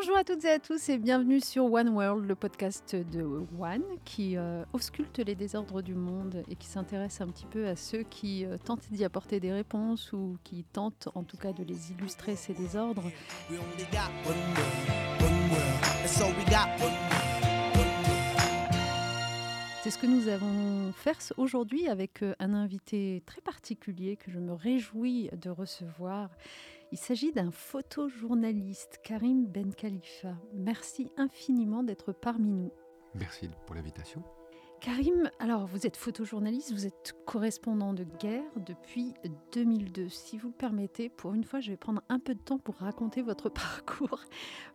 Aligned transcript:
Bonjour 0.00 0.16
à 0.16 0.22
toutes 0.22 0.44
et 0.44 0.50
à 0.50 0.60
tous 0.60 0.90
et 0.90 0.96
bienvenue 0.96 1.40
sur 1.40 1.64
One 1.64 1.88
World, 1.88 2.24
le 2.24 2.36
podcast 2.36 2.94
de 2.94 3.20
One 3.58 3.82
qui 4.04 4.36
euh, 4.36 4.62
ausculte 4.72 5.18
les 5.18 5.34
désordres 5.34 5.82
du 5.82 5.96
monde 5.96 6.44
et 6.48 6.54
qui 6.54 6.68
s'intéresse 6.68 7.20
un 7.20 7.26
petit 7.26 7.46
peu 7.46 7.66
à 7.66 7.74
ceux 7.74 8.04
qui 8.04 8.44
euh, 8.44 8.58
tentent 8.64 8.88
d'y 8.92 9.04
apporter 9.04 9.40
des 9.40 9.52
réponses 9.52 10.12
ou 10.12 10.38
qui 10.44 10.62
tentent 10.62 11.08
en 11.16 11.24
tout 11.24 11.36
cas 11.36 11.52
de 11.52 11.64
les 11.64 11.90
illustrer 11.90 12.36
ces 12.36 12.54
désordres. 12.54 13.10
C'est 19.82 19.90
ce 19.90 19.98
que 19.98 20.06
nous 20.06 20.28
avons 20.28 20.92
fait 20.92 21.32
aujourd'hui 21.36 21.88
avec 21.88 22.22
euh, 22.22 22.36
un 22.38 22.54
invité 22.54 23.24
très 23.26 23.40
particulier 23.40 24.16
que 24.16 24.30
je 24.30 24.38
me 24.38 24.52
réjouis 24.52 25.28
de 25.32 25.50
recevoir. 25.50 26.30
Il 26.90 26.96
s'agit 26.98 27.32
d'un 27.32 27.50
photojournaliste, 27.50 29.00
Karim 29.04 29.46
Ben 29.46 29.74
Khalifa. 29.74 30.34
Merci 30.54 31.12
infiniment 31.18 31.82
d'être 31.82 32.12
parmi 32.12 32.50
nous. 32.50 32.72
Merci 33.14 33.50
pour 33.66 33.74
l'invitation. 33.74 34.22
Karim, 34.80 35.30
alors 35.38 35.66
vous 35.66 35.86
êtes 35.86 35.96
photojournaliste, 35.98 36.72
vous 36.72 36.86
êtes 36.86 37.14
correspondant 37.26 37.92
de 37.92 38.04
guerre 38.04 38.50
depuis 38.56 39.12
2002. 39.52 40.08
Si 40.08 40.38
vous 40.38 40.48
le 40.48 40.54
permettez, 40.54 41.10
pour 41.10 41.34
une 41.34 41.44
fois, 41.44 41.60
je 41.60 41.72
vais 41.72 41.76
prendre 41.76 42.00
un 42.08 42.20
peu 42.20 42.34
de 42.34 42.40
temps 42.40 42.58
pour 42.58 42.76
raconter 42.76 43.20
votre 43.20 43.48
parcours, 43.50 44.20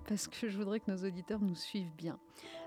parce 0.07 0.27
que 0.27 0.49
je 0.49 0.57
voudrais 0.57 0.81
que 0.81 0.91
nos 0.91 1.07
auditeurs 1.07 1.41
nous 1.41 1.55
suivent 1.55 1.95
bien. 1.95 2.19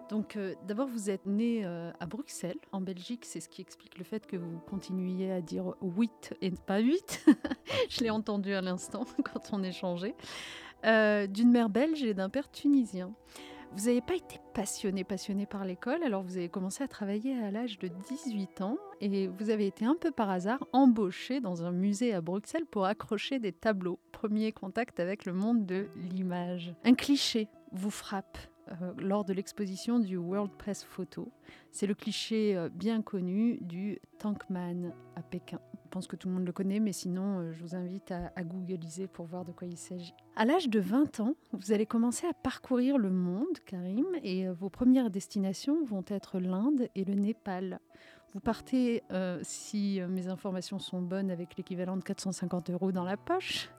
Donc 0.08 0.36
euh, 0.36 0.54
d'abord, 0.66 0.88
vous 0.88 1.10
êtes 1.10 1.26
né 1.26 1.62
euh, 1.64 1.90
à 1.98 2.06
Bruxelles, 2.06 2.58
en 2.72 2.80
Belgique. 2.80 3.24
C'est 3.24 3.40
ce 3.40 3.48
qui 3.48 3.60
explique 3.60 3.98
le 3.98 4.04
fait 4.04 4.26
que 4.26 4.36
vous 4.36 4.58
continuiez 4.70 5.32
à 5.32 5.40
dire 5.40 5.74
8 5.82 6.34
et 6.42 6.50
pas 6.50 6.78
8. 6.78 7.26
Je 7.88 8.00
l'ai 8.00 8.10
entendu 8.10 8.52
à 8.54 8.60
l'instant 8.60 9.04
quand 9.24 9.52
on 9.52 9.62
échangeait. 9.62 10.14
Euh, 10.84 11.26
d'une 11.26 11.50
mère 11.50 11.68
belge 11.68 12.04
et 12.04 12.14
d'un 12.14 12.28
père 12.28 12.50
tunisien. 12.50 13.12
Vous 13.72 13.86
n'avez 13.86 14.00
pas 14.00 14.14
été 14.14 14.38
passionné, 14.54 15.02
passionné 15.02 15.44
par 15.44 15.64
l'école, 15.64 16.02
alors 16.04 16.22
vous 16.22 16.36
avez 16.36 16.48
commencé 16.48 16.84
à 16.84 16.88
travailler 16.88 17.36
à 17.42 17.50
l'âge 17.50 17.78
de 17.78 17.88
18 17.88 18.60
ans 18.60 18.78
et 19.00 19.26
vous 19.26 19.50
avez 19.50 19.66
été 19.66 19.84
un 19.84 19.96
peu 19.96 20.12
par 20.12 20.30
hasard 20.30 20.64
embauché 20.72 21.40
dans 21.40 21.64
un 21.64 21.72
musée 21.72 22.14
à 22.14 22.20
Bruxelles 22.20 22.64
pour 22.64 22.86
accrocher 22.86 23.38
des 23.38 23.52
tableaux. 23.52 23.98
Premier 24.12 24.52
contact 24.52 25.00
avec 25.00 25.26
le 25.26 25.32
monde 25.32 25.66
de 25.66 25.88
l'image. 25.96 26.74
Un 26.84 26.94
cliché 26.94 27.48
vous 27.72 27.90
frappe 27.90 28.38
euh, 28.68 28.92
lors 28.98 29.24
de 29.24 29.32
l'exposition 29.32 30.00
du 30.00 30.16
World 30.16 30.50
Press 30.58 30.82
Photo. 30.82 31.30
C'est 31.70 31.86
le 31.86 31.94
cliché 31.94 32.56
euh, 32.56 32.68
bien 32.68 33.00
connu 33.00 33.58
du 33.60 34.00
tankman 34.18 34.92
à 35.14 35.22
Pékin. 35.22 35.60
Je 35.84 35.88
pense 35.90 36.08
que 36.08 36.16
tout 36.16 36.26
le 36.28 36.34
monde 36.34 36.46
le 36.46 36.52
connaît, 36.52 36.80
mais 36.80 36.92
sinon, 36.92 37.38
euh, 37.38 37.52
je 37.52 37.62
vous 37.62 37.76
invite 37.76 38.10
à, 38.10 38.32
à 38.34 38.42
pour 39.12 39.26
voir 39.26 39.44
de 39.44 39.52
quoi 39.52 39.68
il 39.68 39.76
s'agit. 39.76 40.14
À 40.34 40.44
l'âge 40.44 40.68
de 40.68 40.80
20 40.80 41.20
ans, 41.20 41.34
vous 41.52 41.70
allez 41.70 41.86
commencer 41.86 42.26
à 42.26 42.32
parcourir 42.32 42.98
le 42.98 43.10
monde, 43.10 43.58
Karim, 43.66 44.06
et 44.24 44.48
vos 44.48 44.68
premières 44.68 45.10
destinations 45.10 45.84
vont 45.84 46.04
être 46.08 46.40
l'Inde 46.40 46.88
et 46.96 47.04
le 47.04 47.14
Népal. 47.14 47.78
Vous 48.34 48.40
partez, 48.40 49.02
si 49.42 50.00
mes 50.10 50.28
informations 50.28 50.78
sont 50.78 51.00
bonnes, 51.00 51.30
avec 51.30 51.56
l'équivalent 51.56 51.96
de 51.96 52.02
450 52.02 52.70
euros 52.70 52.92
dans 52.92 53.04
la 53.04 53.16
poche 53.16 53.70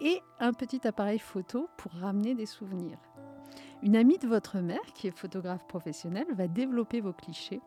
et 0.00 0.20
un 0.40 0.52
petit 0.52 0.86
appareil 0.86 1.18
photo 1.18 1.68
pour 1.76 1.92
ramener 1.92 2.34
des 2.34 2.46
souvenirs. 2.46 2.98
Une 3.82 3.96
amie 3.96 4.18
de 4.18 4.26
votre 4.26 4.58
mère, 4.58 4.80
qui 4.94 5.08
est 5.08 5.16
photographe 5.16 5.66
professionnelle, 5.66 6.26
va 6.34 6.48
développer 6.48 7.00
vos 7.00 7.12
clichés 7.12 7.60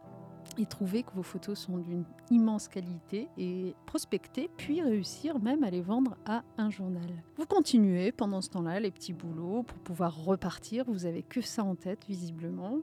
et 0.58 0.66
trouver 0.66 1.04
que 1.04 1.12
vos 1.14 1.24
photos 1.24 1.60
sont 1.60 1.78
d'une 1.78 2.06
immense 2.32 2.68
qualité 2.68 3.28
et 3.38 3.76
prospecter, 3.86 4.50
puis 4.58 4.82
réussir 4.82 5.40
même 5.40 5.64
à 5.64 5.70
les 5.70 5.82
vendre 5.82 6.18
à 6.26 6.44
un 6.58 6.70
journal. 6.70 7.24
Vous 7.36 7.46
continuez 7.46 8.12
pendant 8.12 8.42
ce 8.42 8.50
temps-là 8.50 8.80
les 8.80 8.92
petits 8.92 9.14
boulots 9.14 9.64
pour 9.64 9.78
pouvoir 9.80 10.24
repartir, 10.24 10.86
vous 10.88 11.06
avez 11.06 11.24
que 11.24 11.42
ça 11.42 11.64
en 11.64 11.76
tête 11.76 12.06
visiblement. 12.08 12.80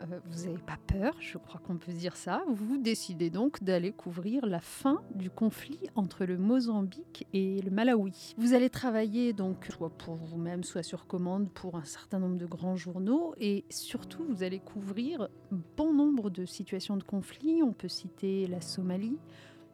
Euh, 0.00 0.20
vous 0.26 0.44
n'avez 0.46 0.58
pas 0.58 0.78
peur, 0.86 1.14
je 1.20 1.38
crois 1.38 1.60
qu'on 1.60 1.76
peut 1.76 1.92
dire 1.92 2.16
ça. 2.16 2.42
Vous 2.48 2.78
décidez 2.78 3.30
donc 3.30 3.62
d'aller 3.62 3.92
couvrir 3.92 4.46
la 4.46 4.60
fin 4.60 5.02
du 5.14 5.30
conflit 5.30 5.80
entre 5.94 6.24
le 6.24 6.38
Mozambique 6.38 7.26
et 7.32 7.60
le 7.62 7.70
Malawi. 7.70 8.34
Vous 8.38 8.54
allez 8.54 8.70
travailler 8.70 9.32
donc 9.32 9.66
soit 9.70 9.90
pour 9.90 10.14
vous-même, 10.14 10.64
soit 10.64 10.82
sur 10.82 11.06
commande 11.06 11.50
pour 11.50 11.76
un 11.76 11.84
certain 11.84 12.18
nombre 12.18 12.36
de 12.36 12.46
grands 12.46 12.76
journaux 12.76 13.34
et 13.38 13.64
surtout 13.70 14.24
vous 14.24 14.42
allez 14.42 14.60
couvrir 14.60 15.28
bon 15.76 15.92
nombre 15.92 16.30
de 16.30 16.44
situations 16.44 16.96
de 16.96 17.04
conflit. 17.04 17.62
On 17.62 17.72
peut 17.72 17.88
citer 17.88 18.46
la 18.46 18.60
Somalie, 18.60 19.18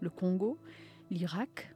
le 0.00 0.10
Congo, 0.10 0.58
l'Irak, 1.10 1.74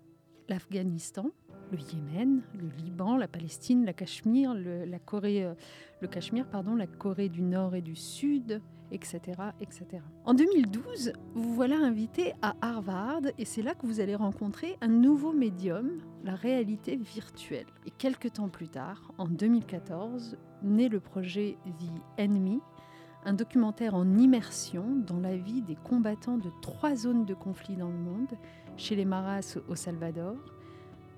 l'Afghanistan, 0.48 1.30
le 1.71 1.79
Yémen, 1.79 2.43
le 2.55 2.69
Liban, 2.83 3.17
la 3.17 3.29
Palestine, 3.29 3.84
la 3.84 3.93
Cachemire, 3.93 4.55
la 4.55 4.99
Corée, 4.99 5.45
euh, 5.45 5.55
le 6.01 6.09
Cachemire, 6.09 6.47
pardon, 6.47 6.75
la 6.75 6.87
Corée 6.87 7.29
du 7.29 7.43
Nord 7.43 7.75
et 7.75 7.83
du 7.83 7.97
Sud, 7.97 8.61
etc., 8.91 9.21
etc. 9.61 10.03
En 10.25 10.34
2012, 10.34 11.12
vous 11.34 11.55
voilà 11.55 11.77
invité 11.77 12.33
à 12.43 12.55
Harvard 12.61 13.23
et 13.37 13.45
c'est 13.45 13.62
là 13.62 13.75
que 13.75 13.87
vous 13.87 14.01
allez 14.01 14.15
rencontrer 14.15 14.77
un 14.81 14.89
nouveau 14.89 15.33
médium, 15.33 16.01
la 16.25 16.34
réalité 16.34 16.97
virtuelle. 16.97 17.67
Et 17.87 17.91
quelques 17.91 18.34
temps 18.34 18.49
plus 18.49 18.69
tard, 18.69 19.12
en 19.19 19.27
2014, 19.27 20.39
naît 20.62 20.89
le 20.89 21.01
projet 21.01 21.57
The 21.67 22.21
Enemy, 22.21 22.61
un 23.25 23.34
documentaire 23.34 23.95
en 23.95 24.17
immersion 24.17 24.84
dans 25.07 25.21
la 25.21 25.37
vie 25.37 25.62
des 25.62 25.77
combattants 25.77 26.39
de 26.39 26.51
trois 26.62 26.95
zones 26.97 27.27
de 27.27 27.34
conflit 27.34 27.77
dans 27.77 27.89
le 27.89 27.99
monde, 27.99 28.33
chez 28.77 28.97
les 28.97 29.05
Maras 29.05 29.59
au 29.69 29.75
Salvador, 29.75 30.37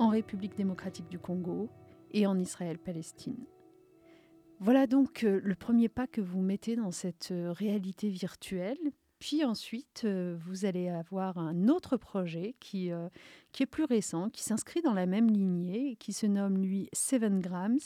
en 0.01 0.09
République 0.09 0.57
démocratique 0.57 1.09
du 1.11 1.19
Congo 1.19 1.69
et 2.11 2.27
en 2.27 2.39
Israël-Palestine. 2.39 3.45
Voilà 4.59 4.87
donc 4.87 5.25
euh, 5.25 5.41
le 5.45 5.55
premier 5.55 5.89
pas 5.89 6.07
que 6.07 6.23
vous 6.23 6.41
mettez 6.41 6.75
dans 6.75 6.91
cette 6.91 7.31
euh, 7.33 7.53
réalité 7.53 8.09
virtuelle. 8.09 8.79
Puis 9.19 9.45
ensuite, 9.45 10.03
euh, 10.05 10.39
vous 10.47 10.65
allez 10.65 10.89
avoir 10.89 11.37
un 11.37 11.69
autre 11.69 11.99
projet 11.99 12.55
qui, 12.61 12.91
qui 13.53 13.63
est 13.63 13.67
plus 13.67 13.85
récent, 13.85 14.31
qui 14.31 14.43
s'inscrit 14.43 14.81
dans 14.81 14.95
la 14.95 15.05
même 15.05 15.31
lignée, 15.31 15.97
qui 15.97 16.15
se 16.15 16.27
nomme 16.27 16.57
lui 16.57 16.89
Seven 16.95 17.39
Grams, 17.39 17.79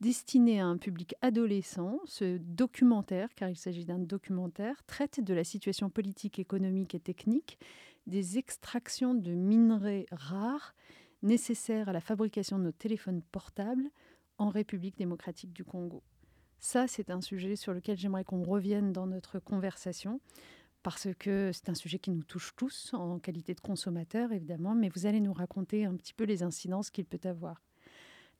destiné 0.00 0.60
à 0.60 0.66
un 0.66 0.78
public 0.78 1.14
adolescent. 1.22 2.00
Ce 2.06 2.38
documentaire, 2.38 3.28
car 3.36 3.48
il 3.48 3.56
s'agit 3.56 3.84
d'un 3.84 4.00
documentaire, 4.00 4.82
traite 4.86 5.20
de 5.22 5.34
la 5.34 5.44
situation 5.44 5.90
politique, 5.90 6.40
économique 6.40 6.96
et 6.96 7.00
technique 7.00 7.58
des 8.08 8.36
extractions 8.38 9.14
de 9.14 9.30
minerais 9.30 10.06
rares 10.10 10.74
nécessaires 11.22 11.88
à 11.88 11.92
la 11.92 12.00
fabrication 12.00 12.58
de 12.58 12.64
nos 12.64 12.72
téléphones 12.72 13.22
portables 13.32 13.90
en 14.38 14.48
République 14.48 14.96
démocratique 14.96 15.52
du 15.52 15.64
Congo. 15.64 16.02
Ça, 16.58 16.86
c'est 16.86 17.10
un 17.10 17.20
sujet 17.20 17.56
sur 17.56 17.72
lequel 17.72 17.96
j'aimerais 17.96 18.24
qu'on 18.24 18.44
revienne 18.44 18.92
dans 18.92 19.06
notre 19.06 19.38
conversation, 19.38 20.20
parce 20.82 21.08
que 21.18 21.50
c'est 21.52 21.68
un 21.68 21.74
sujet 21.74 21.98
qui 21.98 22.10
nous 22.10 22.22
touche 22.22 22.54
tous 22.56 22.94
en 22.94 23.18
qualité 23.18 23.54
de 23.54 23.60
consommateurs, 23.60 24.32
évidemment, 24.32 24.74
mais 24.74 24.88
vous 24.88 25.06
allez 25.06 25.20
nous 25.20 25.32
raconter 25.32 25.84
un 25.84 25.94
petit 25.94 26.14
peu 26.14 26.24
les 26.24 26.42
incidences 26.42 26.90
qu'il 26.90 27.04
peut 27.04 27.28
avoir. 27.28 27.62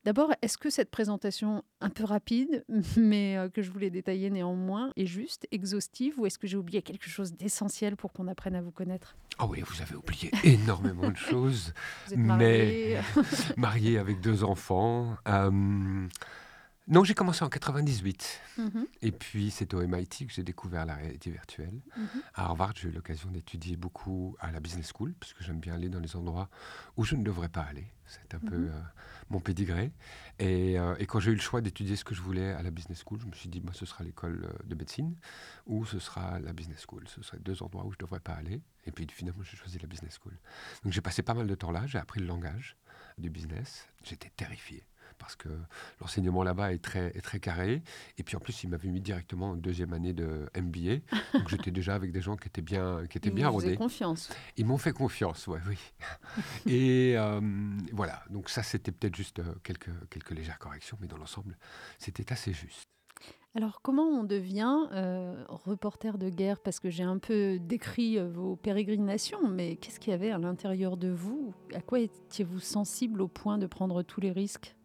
D'abord, 0.03 0.33
est-ce 0.41 0.57
que 0.57 0.69
cette 0.69 0.91
présentation 0.91 1.63
un 1.79 1.89
peu 1.89 2.03
rapide, 2.03 2.65
mais 2.97 3.37
euh, 3.37 3.49
que 3.49 3.61
je 3.61 3.71
voulais 3.71 3.89
détailler 3.89 4.29
néanmoins, 4.29 4.91
est 4.97 5.05
juste, 5.05 5.47
exhaustive, 5.51 6.19
ou 6.19 6.25
est-ce 6.25 6.37
que 6.37 6.47
j'ai 6.47 6.57
oublié 6.57 6.81
quelque 6.81 7.09
chose 7.09 7.33
d'essentiel 7.33 7.95
pour 7.95 8.11
qu'on 8.11 8.27
apprenne 8.27 8.55
à 8.55 8.61
vous 8.61 8.71
connaître? 8.71 9.15
Ah 9.39 9.45
oui, 9.47 9.61
vous 9.65 9.81
avez 9.81 9.95
oublié 9.95 10.31
énormément 10.43 11.09
de 11.09 11.17
choses. 11.17 11.73
Vous 12.07 12.13
êtes 12.13 12.19
marié. 12.19 12.99
Mais 13.15 13.23
marié 13.57 13.97
avec 13.97 14.21
deux 14.21 14.43
enfants. 14.43 15.17
Euh, 15.27 16.07
non, 16.87 17.03
j'ai 17.05 17.13
commencé 17.13 17.43
en 17.45 17.49
98. 17.49 18.41
Mhm, 18.57 18.85
Et 19.01 19.11
puis, 19.11 19.51
c'est 19.51 19.73
au 19.73 19.81
MIT 19.87 20.27
que 20.27 20.33
j'ai 20.33 20.43
découvert 20.43 20.85
la 20.85 20.95
réalité 20.95 21.31
virtuelle. 21.31 21.79
mhm. 21.97 22.07
À 22.35 22.43
Harvard, 22.45 22.73
j'ai 22.75 22.89
eu 22.89 22.91
l'occasion 22.91 23.29
d'étudier 23.31 23.77
beaucoup 23.77 24.35
à 24.39 24.51
la 24.51 24.59
business 24.59 24.91
school, 24.93 25.13
parce 25.19 25.33
que 25.33 25.43
j'aime 25.43 25.59
bien 25.59 25.75
aller 25.75 25.89
dans 25.89 26.01
les 26.01 26.15
endroits 26.15 26.49
où 26.97 27.05
je 27.05 27.15
ne 27.15 27.23
devrais 27.23 27.49
pas 27.49 27.61
aller. 27.61 27.87
C'est 28.05 28.35
un 28.35 28.39
peu 28.39 28.57
Mhm. 28.57 28.67
euh, 28.69 28.81
mon 29.29 29.39
pédigré. 29.39 29.91
Et, 30.39 30.79
euh, 30.79 30.95
et 30.99 31.05
quand 31.05 31.19
j'ai 31.19 31.31
eu 31.31 31.35
le 31.35 31.41
choix 31.41 31.61
d'étudier 31.61 31.95
ce 31.95 32.03
que 32.03 32.15
je 32.15 32.21
voulais 32.21 32.51
à 32.51 32.63
la 32.63 32.71
business 32.71 33.03
school, 33.05 33.19
je 33.21 33.25
me 33.25 33.33
suis 33.33 33.49
dit, 33.49 33.59
bah, 33.59 33.71
ce 33.73 33.85
sera 33.85 34.03
l'école 34.03 34.45
euh, 34.45 34.63
de 34.65 34.75
médecine 34.75 35.15
ou 35.65 35.85
ce 35.85 35.99
sera 35.99 36.39
la 36.39 36.53
business 36.53 36.85
school. 36.87 37.07
Ce 37.07 37.21
seraient 37.21 37.39
deux 37.39 37.61
endroits 37.63 37.85
où 37.85 37.91
je 37.91 37.97
ne 37.97 38.05
devrais 38.05 38.19
pas 38.19 38.33
aller. 38.33 38.61
Et 38.85 38.91
puis 38.91 39.07
finalement, 39.09 39.43
j'ai 39.43 39.57
choisi 39.57 39.79
la 39.79 39.87
business 39.87 40.19
school. 40.21 40.37
Donc 40.83 40.93
j'ai 40.93 41.01
passé 41.01 41.21
pas 41.21 41.33
mal 41.33 41.47
de 41.47 41.55
temps 41.55 41.71
là, 41.71 41.85
j'ai 41.87 41.97
appris 41.97 42.19
le 42.19 42.27
langage 42.27 42.77
du 43.17 43.29
business. 43.29 43.87
J'étais 44.03 44.29
terrifié 44.29 44.85
parce 45.17 45.35
que 45.35 45.49
l'enseignement 46.01 46.43
là-bas 46.43 46.73
est 46.73 46.81
très, 46.83 47.07
est 47.15 47.21
très 47.21 47.39
carré. 47.39 47.81
Et 48.17 48.23
puis 48.23 48.35
en 48.35 48.39
plus, 48.39 48.63
il 48.63 48.69
m'avait 48.69 48.89
mis 48.89 49.01
directement 49.01 49.51
en 49.51 49.55
deuxième 49.55 49.93
année 49.93 50.13
de 50.13 50.49
MBA. 50.55 50.97
Donc 51.33 51.49
j'étais 51.49 51.71
déjà 51.71 51.95
avec 51.95 52.11
des 52.11 52.21
gens 52.21 52.35
qui 52.35 52.47
étaient 52.47 52.61
bien, 52.61 53.05
qui 53.09 53.17
étaient 53.17 53.29
Il 53.29 53.35
bien 53.35 53.49
rodés. 53.49 53.75
confiance. 53.75 54.29
Ils 54.57 54.65
m'ont 54.65 54.77
fait 54.77 54.93
confiance, 54.93 55.47
ouais, 55.47 55.59
oui. 55.67 55.77
Et 56.71 57.15
euh, 57.17 57.41
voilà, 57.91 58.23
donc 58.29 58.49
ça 58.49 58.63
c'était 58.63 58.91
peut-être 58.91 59.15
juste 59.15 59.39
euh, 59.39 59.55
quelques, 59.63 59.91
quelques 60.09 60.31
légères 60.31 60.59
corrections, 60.59 60.97
mais 61.01 61.07
dans 61.07 61.17
l'ensemble, 61.17 61.57
c'était 61.97 62.31
assez 62.31 62.53
juste. 62.53 62.83
Alors, 63.55 63.83
comment 63.83 64.07
on 64.07 64.23
devient 64.23 64.87
euh, 64.93 65.43
reporter 65.47 66.17
de 66.17 66.29
guerre? 66.29 66.59
Parce 66.59 66.79
que 66.79 66.89
j'ai 66.89 67.03
un 67.03 67.19
peu 67.19 67.59
décrit 67.59 68.17
vos 68.17 68.55
pérégrinations, 68.55 69.47
mais 69.47 69.75
qu'est-ce 69.75 69.99
qu'il 69.99 70.09
y 70.09 70.13
avait 70.15 70.31
à 70.31 70.39
l'intérieur 70.39 70.97
de 70.97 71.09
vous? 71.09 71.53
À 71.75 71.81
quoi 71.81 71.99
étiez-vous 71.99 72.59
sensible 72.59 73.21
au 73.21 73.27
point 73.27 73.59
de 73.59 73.67
prendre 73.67 74.01
tous 74.01 74.21
les 74.21 74.31
risques? 74.31 74.75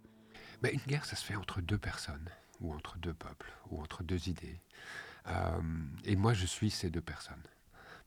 Mais 0.62 0.72
une 0.72 0.80
guerre, 0.80 1.04
ça 1.04 1.16
se 1.16 1.24
fait 1.24 1.36
entre 1.36 1.60
deux 1.60 1.78
personnes. 1.78 2.30
ou 2.60 2.74
entre 2.74 2.98
deux 2.98 3.14
peuples, 3.14 3.52
ou 3.70 3.80
entre 3.80 4.02
deux 4.02 4.28
idées. 4.28 4.60
Euh, 5.28 5.60
et 6.04 6.16
moi, 6.16 6.34
je 6.34 6.46
suis 6.46 6.70
ces 6.70 6.90
deux 6.90 7.00
personnes, 7.00 7.42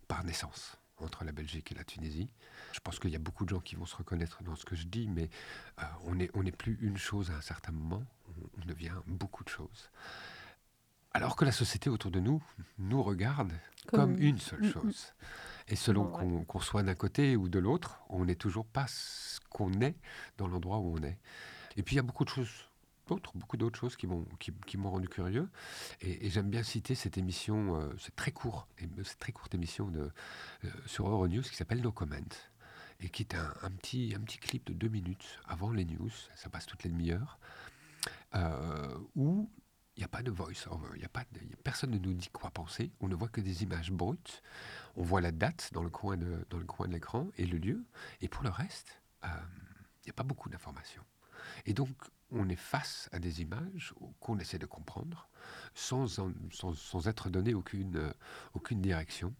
par 0.09 0.23
naissance, 0.23 0.77
entre 0.97 1.23
la 1.23 1.31
Belgique 1.31 1.71
et 1.71 1.75
la 1.75 1.83
Tunisie. 1.83 2.29
Je 2.73 2.79
pense 2.79 2.99
qu'il 2.99 3.11
y 3.11 3.15
a 3.15 3.19
beaucoup 3.19 3.45
de 3.45 3.49
gens 3.49 3.59
qui 3.59 3.75
vont 3.75 3.85
se 3.85 3.95
reconnaître 3.95 4.43
dans 4.43 4.55
ce 4.55 4.65
que 4.65 4.75
je 4.75 4.85
dis, 4.85 5.07
mais 5.07 5.29
euh, 5.79 5.83
on 6.05 6.15
n'est 6.15 6.29
on 6.33 6.43
plus 6.43 6.77
une 6.81 6.97
chose 6.97 7.31
à 7.31 7.35
un 7.35 7.41
certain 7.41 7.71
moment, 7.71 8.03
on, 8.57 8.65
devient 8.65 8.93
beaucoup 9.07 9.43
de 9.43 9.49
choses. 9.49 9.89
Alors 11.13 11.35
que 11.35 11.43
la 11.43 11.51
société 11.51 11.89
autour 11.89 12.11
de 12.11 12.19
nous 12.19 12.41
nous 12.77 13.03
regarde 13.03 13.51
comme, 13.87 14.17
une 14.17 14.39
seule 14.39 14.63
chose. 14.71 15.13
Et 15.67 15.75
selon 15.75 16.43
qu'on 16.45 16.59
soit 16.59 16.83
d'un 16.83 16.95
côté 16.95 17.35
ou 17.35 17.49
de 17.49 17.59
l'autre, 17.59 18.01
on 18.09 18.25
n'est 18.25 18.35
toujours 18.35 18.65
pas 18.65 18.85
ce 18.87 19.39
qu'on 19.49 19.71
est 19.81 19.95
dans 20.37 20.47
l'endroit 20.47 20.79
où 20.79 20.97
on 20.97 21.03
est. 21.03 21.17
Et 21.77 21.83
puis 21.83 21.95
il 21.95 21.97
y 21.97 21.99
a 21.99 22.03
beaucoup 22.03 22.25
de 22.25 22.29
choses 22.29 22.71
d'autres, 23.07 23.31
beaucoup 23.35 23.57
d'autres 23.57 23.79
choses 23.79 23.95
qui 23.95 24.07
m'ont 24.07 24.25
qui, 24.39 24.77
rendu 24.77 25.07
curieux. 25.07 25.49
Et, 26.01 26.29
j'aime 26.29 26.49
bien 26.49 26.63
citer 26.63 26.95
cette 26.95 27.17
émission, 27.17 27.79
euh, 27.79 27.93
c'est 27.99 28.15
très 28.15 28.31
court, 28.31 28.67
cette 29.03 29.19
très 29.19 29.31
courte 29.31 29.53
émission 29.53 29.87
de, 29.89 30.11
euh, 30.63 30.69
sur 30.85 31.07
Euronews 31.09 31.41
qui 31.41 31.55
s'appelle 31.55 31.81
No 31.81 31.91
Comment 31.91 32.15
et 33.03 33.09
qui 33.09 33.23
est 33.23 33.33
un, 33.33 33.71
petit, 33.71 34.13
un 34.15 34.19
petit 34.19 34.37
clip 34.37 34.67
de 34.67 34.73
deux 34.73 34.87
minutes 34.87 35.39
avant 35.47 35.71
les 35.71 35.85
news, 35.85 36.11
ça 36.35 36.49
passe 36.49 36.67
toutes 36.67 36.83
les 36.83 36.91
demi-heures, 36.91 37.39
euh, 38.35 38.95
où 39.15 39.49
il 39.95 40.01
n'y 40.01 40.03
a 40.03 40.07
pas 40.07 40.21
de 40.21 40.29
voice-over, 40.29 40.99
y 40.99 41.03
a 41.03 41.09
pas 41.09 41.25
personne 41.63 41.89
ne 41.89 41.97
nous 41.97 42.13
dit 42.13 42.29
quoi 42.29 42.51
penser, 42.51 42.91
on 42.99 43.07
ne 43.07 43.15
voit 43.15 43.27
que 43.27 43.41
des 43.41 43.63
images 43.63 43.91
brutes, 43.91 44.43
on 44.95 45.01
voit 45.01 45.19
la 45.19 45.31
date 45.31 45.71
dans 45.73 45.81
le 45.81 45.89
coin 45.89 46.15
de, 46.15 46.45
dans 46.51 46.59
le 46.59 46.65
coin 46.65 46.87
de 46.87 46.93
l'écran 46.93 47.27
et 47.39 47.47
le 47.47 47.57
lieu, 47.57 47.83
et 48.21 48.27
pour 48.27 48.43
le 48.43 48.51
reste, 48.51 49.01
il 49.23 50.05
n'y 50.05 50.11
a 50.11 50.13
pas 50.13 50.23
beaucoup 50.23 50.49
d'informations. 50.49 51.03
Et 51.65 51.73
donc, 51.73 51.89
on 52.31 52.47
est 52.49 52.55
face 52.55 53.09
à 53.11 53.19
des 53.19 53.41
images 53.41 53.93
qu'on 54.19 54.37
essaie 54.39 54.57
de 54.57 54.65
comprendre 54.65 55.29
sans, 55.73 56.07
sans, 56.51 57.07
être 57.07 57.29
donné 57.29 57.53
aucune, 57.53 57.97
euh, 57.97 58.13
aucune 58.53 58.81
direction. 58.81 59.33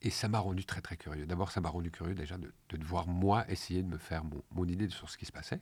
Et 0.00 0.10
ça 0.10 0.28
m'a 0.28 0.40
rendu 0.40 0.64
très 0.64 0.80
très 0.80 0.96
curieux. 0.96 1.26
D'abord, 1.26 1.52
ça 1.52 1.60
m'a 1.60 1.68
rendu 1.68 1.90
curieux 1.90 2.14
déjà 2.14 2.36
de, 2.36 2.52
de, 2.70 2.76
devoir 2.76 3.06
moi 3.06 3.48
essayer 3.48 3.82
de 3.82 3.88
me 3.88 3.98
faire 3.98 4.24
mon, 4.24 4.42
mon 4.50 4.66
idée 4.66 4.88
sur 4.88 5.08
ce 5.08 5.16
qui 5.16 5.26
se 5.26 5.32
passait. 5.32 5.60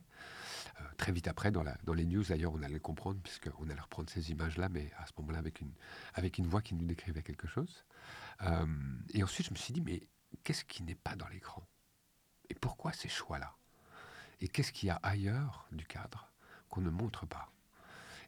Euh, 0.79 0.83
très 0.97 1.11
vite 1.11 1.27
après, 1.27 1.51
dans, 1.51 1.63
la, 1.63 1.77
dans 1.83 1.93
les 1.93 2.05
news 2.05 2.23
d'ailleurs, 2.23 2.53
on 2.53 2.61
allait 2.63 2.75
le 2.75 2.79
comprendre 2.79 3.19
puisqu'on 3.21 3.69
allait 3.69 3.79
reprendre 3.79 4.09
ces 4.09 4.31
images-là, 4.31 4.69
mais 4.69 4.91
à 4.97 5.05
ce 5.05 5.11
moment-là 5.19 5.39
avec 5.39 5.61
une, 5.61 5.73
avec 6.15 6.37
une 6.37 6.47
voix 6.47 6.61
qui 6.61 6.73
nous 6.73 6.85
décrivait 6.85 7.21
quelque 7.21 7.47
chose. 7.47 7.85
Euh, 8.43 8.65
et 9.13 9.23
ensuite, 9.23 9.47
je 9.47 9.51
me 9.51 9.57
suis 9.57 9.73
dit, 9.73 9.81
mais 9.81 10.07
qu'est-ce 10.43 10.65
qui 10.65 10.83
n'est 10.83 10.95
pas 10.95 11.15
dans 11.15 11.27
l'écran? 11.27 11.67
Et 12.49 12.55
pourquoi 12.55 12.93
ces 12.93 13.09
choix-là? 13.09 13.55
Et 14.41 14.47
qu'est-ce 14.47 14.71
qu'il 14.71 14.87
y 14.87 14.89
a 14.89 14.99
ailleurs 15.03 15.67
du 15.71 15.85
cadre 15.85 16.27
qu'on 16.69 16.81
ne 16.81 16.89
montre 16.89 17.25
pas? 17.25 17.51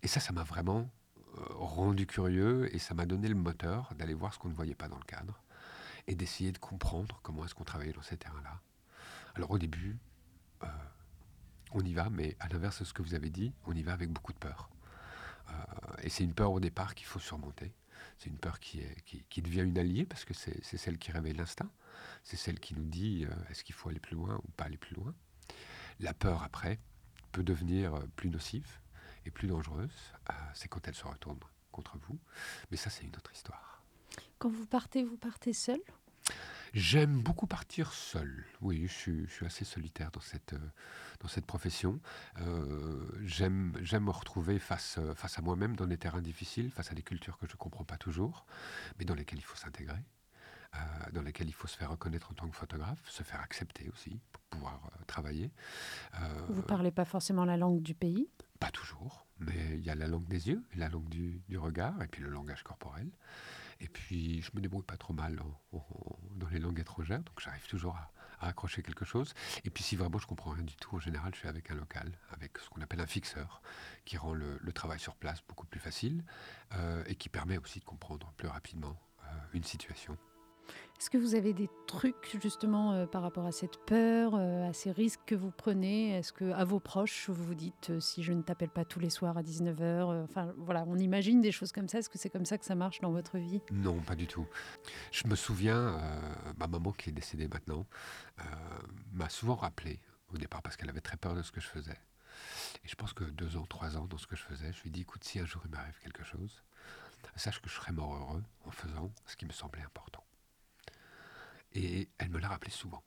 Et 0.04 0.08
ça, 0.08 0.20
ça 0.20 0.32
m'a 0.32 0.44
vraiment 0.44 0.90
euh, 1.38 1.46
rendu 1.56 2.06
curieux 2.06 2.74
et 2.74 2.80
ça 2.80 2.94
m'a 2.94 3.06
donné 3.06 3.28
le 3.28 3.36
moteur 3.36 3.94
d'aller 3.96 4.14
voir 4.14 4.34
ce 4.34 4.40
qu'on 4.40 4.50
ne 4.50 4.54
voyait 4.54 4.76
pas 4.76 4.88
dans 4.88 4.98
le 4.98 5.06
cadre 5.06 5.42
et 6.06 6.16
d'essayer 6.16 6.52
de 6.52 6.60
comprendre 6.60 7.20
comment 7.24 7.44
est-ce 7.46 7.56
qu'on 7.56 7.64
travaillait 7.64 7.94
dans 7.94 8.04
ces 8.04 8.18
terrains-là. 8.18 8.62
Alors 9.36 9.50
au 9.52 9.58
début, 9.58 9.98
euh, 10.64 10.68
on 11.72 11.82
y 11.82 11.94
va, 11.94 12.10
mais 12.12 12.36
à 12.40 12.48
l'inverse 12.50 12.80
de 12.80 12.86
ce 12.86 12.94
que 12.94 13.02
vous 13.02 13.16
avez 13.16 13.32
dit, 13.32 13.54
on 13.66 13.74
y 13.74 13.82
va 13.82 13.94
avec 13.94 14.12
beaucoup 14.12 14.34
de 14.34 14.38
peur. 14.38 14.70
Euh, 15.50 15.54
et 16.04 16.10
c'est 16.10 16.24
une 16.24 16.36
peur 16.36 16.52
au 16.52 16.60
départ 16.60 16.94
qu'il 16.94 17.08
faut 17.08 17.20
surmonter. 17.20 17.74
C'est 18.20 18.30
une 18.30 18.38
peur 18.38 18.60
qui, 18.60 18.84
devient 19.38 19.62
une 19.62 19.78
alliée 19.78 20.06
parce 20.06 20.26
que 20.26 20.34
c'est 20.34 20.78
celle 20.78 20.98
qui 21.00 21.12
réveille 21.12 21.34
l'instinct. 21.34 21.72
C'est 22.24 22.38
celle 22.38 22.60
qui 22.60 22.76
nous 22.76 22.86
dit 22.86 23.26
est-ce 23.50 23.64
qu'il 23.64 23.74
faut 23.74 23.90
aller 23.90 24.00
plus 24.00 24.16
loin 24.16 24.40
ou 24.44 24.52
pas 24.52 24.66
aller 24.66 24.78
plus 24.78 24.96
loin? 24.96 25.14
La 26.04 26.14
peur 26.14 26.44
après, 26.44 26.80
peut 27.32 27.44
devenir 27.44 27.96
euh, 27.96 28.02
plus 28.18 28.30
nocive 28.30 28.68
et 29.26 29.32
plus 29.32 29.48
dangereuse, 29.48 30.14
euh, 30.30 30.34
c'est 30.54 30.68
quand 30.68 30.86
elle 30.86 30.96
se 30.96 31.06
retourne 31.06 31.40
contre 31.72 31.98
vous. 31.98 32.20
Mais 32.70 32.76
ça, 32.76 32.90
c'est 32.90 33.06
une 33.06 33.16
autre 33.16 33.32
histoire. 33.32 33.82
Quand 34.38 34.50
vous 34.50 34.66
partez, 34.66 35.06
vous 35.06 35.16
partez 35.16 35.54
seul? 35.54 35.80
J'aime 36.74 37.22
beaucoup 37.22 37.48
partir 37.48 37.94
seul. 37.94 38.46
Oui, 38.60 38.86
je 38.86 38.94
suis, 38.94 39.28
je 39.28 39.32
suis, 39.32 39.46
assez 39.46 39.64
solitaire 39.64 40.12
dans 40.12 40.20
cette, 40.20 40.52
euh, 40.52 40.72
dans 41.22 41.30
cette 41.30 41.46
profession. 41.46 42.02
j'aime, 43.22 43.72
j'aime 43.82 44.04
me 44.04 44.12
retrouver 44.12 44.60
face, 44.60 45.00
face 45.16 45.40
à 45.40 45.42
moi-même 45.42 45.78
dans 45.78 45.88
des 45.88 45.98
terrains 45.98 46.22
difficiles, 46.22 46.70
face 46.70 46.92
à 46.92 46.96
des 46.96 47.04
cultures 47.04 47.38
que 47.38 47.48
je 47.48 47.54
ne 47.54 47.58
comprends 47.58 47.86
pas 47.86 47.98
toujours, 47.98 48.46
mais 49.00 49.06
dans 49.06 49.16
lesquelles 49.16 49.40
il 49.40 49.46
faut 49.46 49.56
s'intégrer. 49.56 50.04
Euh, 50.76 50.80
dans 51.12 51.22
lesquels 51.22 51.48
il 51.48 51.54
faut 51.54 51.68
se 51.68 51.78
faire 51.78 51.92
reconnaître 51.92 52.32
en 52.32 52.34
tant 52.34 52.50
que 52.50 52.56
photographe, 52.56 53.00
se 53.08 53.22
faire 53.22 53.42
accepter 53.42 53.90
aussi 53.90 54.20
pour 54.32 54.42
pouvoir 54.44 54.82
euh, 54.86 55.04
travailler. 55.06 55.52
Euh, 56.20 56.46
Vous 56.50 56.62
ne 56.62 56.68
parlez 56.68 56.90
pas 56.90 57.06
forcément 57.06 57.46
la 57.46 57.58
langue 57.58 57.82
du 57.82 57.94
pays? 57.94 58.28
Pas 58.60 58.72
toujours, 58.72 59.28
mais 59.40 59.78
il 59.78 59.86
y 59.86 59.92
a 59.92 59.96
la 59.96 60.08
langue 60.08 60.28
des 60.28 60.48
yeux, 60.48 60.64
la 60.76 60.90
langue 60.90 61.08
du, 61.10 61.44
regard, 61.58 62.02
et 62.02 62.08
puis 62.08 62.24
le 62.24 62.30
langage 62.30 62.64
corporel. 62.64 63.12
Et 63.82 63.88
puis, 63.88 64.42
je 64.42 64.50
me 64.56 64.62
débrouille 64.62 64.84
pas 64.84 64.98
trop 64.98 65.14
mal 65.14 65.40
dans 65.72 66.48
les 66.48 66.60
langues 66.60 66.80
étrangères, 66.80 67.22
donc 67.22 67.40
j'arrive 67.40 67.68
toujours 67.68 67.96
à, 67.96 68.12
accrocher 68.48 68.82
quelque 68.82 69.06
chose. 69.06 69.34
Et 69.64 69.70
puis, 69.70 69.84
si 69.84 69.96
vraiment 69.96 70.18
je 70.18 70.26
comprends 70.26 70.52
rien 70.52 70.64
du 70.64 70.76
tout, 70.76 70.96
en 70.96 71.00
général, 71.00 71.34
je 71.34 71.40
suis 71.40 71.48
avec 71.48 71.70
un 71.72 71.76
local, 71.76 72.12
avec 72.32 72.58
ce 72.58 72.70
qu'on 72.70 72.82
appelle 72.82 73.00
un 73.02 73.08
fixeur, 73.08 73.62
qui 74.06 74.18
rend 74.18 74.34
le, 74.34 74.60
travail 74.74 75.00
sur 75.00 75.16
place 75.16 75.42
beaucoup 75.48 75.66
plus 75.66 75.80
facile 75.80 76.24
et 77.06 77.16
qui 77.16 77.30
permet 77.30 77.58
aussi 77.58 77.80
de 77.80 77.86
comprendre 77.86 78.34
plus 78.38 78.48
rapidement 78.48 78.98
une 79.54 79.64
situation. 79.64 80.18
Est-ce 81.04 81.10
que 81.10 81.18
vous 81.18 81.36
avez 81.36 81.52
des 81.52 81.70
trucs 81.86 82.38
justement 82.42 82.94
euh, 82.94 83.06
par 83.06 83.24
rapport 83.24 83.46
à 83.46 83.52
cette 83.52 83.76
peur, 83.86 84.36
euh, 84.36 84.70
à 84.70 84.72
ces 84.72 84.90
risques 84.90 85.20
que 85.26 85.36
vous 85.36 85.52
prenez? 85.52 86.18
Est-ce 86.18 86.32
que 86.32 86.54
à 86.54 86.64
vos 86.64 86.80
proches 86.80 87.30
vous 87.30 87.44
vous 87.44 87.56
dites 87.56 87.90
euh, 87.90 88.00
si 88.00 88.24
je 88.24 88.32
ne 88.32 88.42
t'appelle 88.42 88.70
pas 88.70 88.86
tous 88.86 89.02
les 89.02 89.10
soirs 89.10 89.38
à 89.38 89.44
19h 89.44 90.24
Enfin 90.24 90.54
voilà, 90.60 90.86
on 90.88 90.98
imagine 90.98 91.42
des 91.42 91.52
choses 91.52 91.74
comme 91.74 91.90
ça. 91.90 92.00
Est-ce 92.00 92.10
que 92.10 92.18
c'est 92.18 92.30
comme 92.30 92.46
ça 92.46 92.58
que 92.58 92.64
ça 92.64 92.76
marche 92.76 93.02
dans 93.02 93.12
votre 93.12 93.38
vie? 93.38 93.60
Non, 93.70 94.00
pas 94.00 94.16
du 94.16 94.28
tout. 94.28 94.48
Je 95.12 95.28
me 95.28 95.36
souviens, 95.36 96.00
ma 96.58 96.68
maman 96.68 96.94
qui 96.94 97.10
est 97.10 97.14
décédée 97.14 97.50
maintenant 97.50 97.86
m'a 99.12 99.28
souvent 99.28 99.56
rappelé 99.56 100.00
au 100.34 100.38
départ 100.38 100.62
parce 100.62 100.78
qu'elle 100.78 100.90
avait 100.90 101.02
très 101.02 101.18
peur 101.18 101.36
de 101.36 101.42
ce 101.42 101.52
que 101.52 101.60
je 101.60 101.68
faisais. 101.68 102.00
Et 102.86 102.88
je 102.88 102.96
pense 102.96 103.12
que 103.12 103.26
deux 103.26 103.58
ans, 103.58 103.66
trois 103.66 103.98
ans 103.98 104.06
dans 104.06 104.18
ce 104.18 104.26
que 104.26 104.38
je 104.38 104.44
faisais, 104.44 104.72
je 104.72 104.82
lui 104.84 104.88
ai 104.88 104.92
dit 104.94 105.02
écoute, 105.02 105.26
si 105.26 105.38
un 105.38 105.46
jour 105.46 105.64
il 105.66 105.72
m'arrive 105.72 106.00
quelque 106.02 106.24
chose, 106.24 106.64
sache 107.36 107.62
que 107.62 107.70
je 107.70 107.76
serai 107.76 107.92
mort 107.92 108.16
heureux 108.16 108.44
en 108.64 108.72
faisant 108.72 109.12
ce 109.26 109.36
qui 109.36 109.46
me 109.46 109.52
semblait 109.52 109.84
important. 109.84 110.23
Et 111.74 112.10
elle 112.18 112.30
me 112.30 112.40
l'a 112.40 112.50
rappelé 112.50 112.72
souvent. 112.72 113.04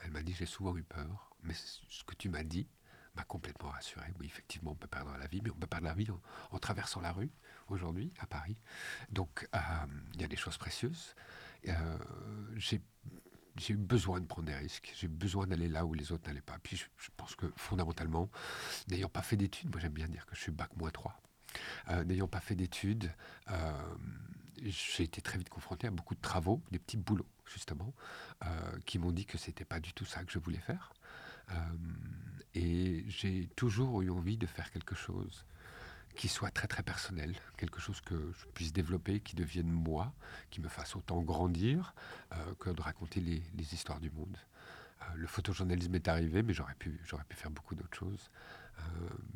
Elle 0.00 0.10
m'a 0.10 0.22
dit 0.22 0.34
j'ai 0.34 0.46
souvent 0.46 0.76
eu 0.76 0.82
peur, 0.82 1.36
mais 1.42 1.54
ce 1.54 2.04
que 2.04 2.14
tu 2.14 2.28
m'as 2.28 2.42
dit 2.42 2.68
m'a 3.14 3.24
complètement 3.24 3.70
rassuré. 3.70 4.06
Oui, 4.18 4.26
effectivement, 4.26 4.72
on 4.72 4.74
peut 4.74 4.88
perdre 4.88 5.14
la 5.16 5.26
vie, 5.26 5.40
mais 5.42 5.50
on 5.50 5.56
peut 5.56 5.66
perdre 5.66 5.86
la 5.86 5.94
vie 5.94 6.08
en, 6.50 6.58
traversant 6.58 7.00
la 7.00 7.12
rue 7.12 7.30
aujourd'hui 7.68 8.12
à 8.18 8.26
Paris. 8.26 8.56
Donc, 9.10 9.48
euh, 9.54 9.58
il 10.14 10.20
y 10.20 10.24
a 10.24 10.28
des 10.28 10.36
choses 10.36 10.56
précieuses. 10.56 11.14
Euh, 11.68 11.98
j'ai 12.56 12.80
eu 13.74 13.76
besoin 13.76 14.20
de 14.20 14.26
prendre 14.26 14.46
des 14.46 14.54
risques, 14.54 14.92
j'ai 14.96 15.06
eu 15.06 15.10
besoin 15.10 15.46
d'aller 15.46 15.68
là 15.68 15.84
où 15.84 15.92
les 15.94 16.10
autres 16.10 16.26
n'allaient 16.26 16.40
pas. 16.40 16.58
Puis 16.62 16.76
je, 16.76 17.08
pense 17.16 17.36
que 17.36 17.46
fondamentalement, 17.56 18.30
n'ayant 18.88 19.10
pas 19.10 19.22
fait 19.22 19.36
d'études, 19.36 19.70
moi 19.70 19.80
j'aime 19.80 19.92
bien 19.92 20.08
dire 20.08 20.24
que 20.26 20.34
je 20.34 20.40
suis 20.40 20.52
bac 20.52 20.74
moins 20.76 20.90
3, 20.90 21.20
euh, 21.90 22.04
n'ayant 22.04 22.28
pas 22.28 22.40
fait 22.40 22.54
d'études, 22.54 23.12
j'ai 24.64 25.02
été 25.02 25.20
très 25.20 25.38
vite 25.38 25.50
confronté 25.50 25.86
à 25.86 25.90
beaucoup 25.90 26.14
de 26.14 26.20
travaux, 26.20 26.62
des 26.70 26.78
petits 26.78 26.96
boulots 26.96 27.28
justement, 27.52 27.92
euh, 28.44 28.48
qui 28.86 28.98
m'ont 28.98 29.12
dit 29.12 29.26
que 29.26 29.38
c'était 29.38 29.64
pas 29.64 29.80
du 29.80 29.92
tout 29.92 30.04
ça 30.04 30.24
que 30.24 30.32
je 30.32 30.38
voulais 30.38 30.58
faire. 30.58 30.92
Euh, 31.50 31.54
et 32.54 33.04
j'ai 33.08 33.48
toujours 33.56 34.02
eu 34.02 34.10
envie 34.10 34.36
de 34.36 34.46
faire 34.46 34.70
quelque 34.70 34.94
chose 34.94 35.44
qui 36.14 36.28
soit 36.28 36.50
très 36.50 36.68
très 36.68 36.82
personnel, 36.82 37.34
quelque 37.56 37.80
chose 37.80 38.00
que 38.02 38.32
je 38.38 38.46
puisse 38.48 38.72
développer, 38.72 39.20
qui 39.20 39.34
devienne 39.34 39.70
moi, 39.70 40.12
qui 40.50 40.60
me 40.60 40.68
fasse 40.68 40.94
autant 40.94 41.22
grandir 41.22 41.94
euh, 42.32 42.54
que 42.58 42.70
de 42.70 42.82
raconter 42.82 43.20
les, 43.20 43.42
les 43.56 43.74
histoires 43.74 44.00
du 44.00 44.10
monde. 44.10 44.36
le 45.14 45.26
photojournalisme 45.26 45.94
est 45.94 46.08
arrivé, 46.08 46.42
mais 46.42 46.54
j'aurais 46.54 46.76
pu, 46.76 47.00
j'aurais 47.04 47.24
pu 47.24 47.36
faire 47.36 47.50
beaucoup 47.50 47.74
d'autres 47.74 47.98
choses. 47.98 48.30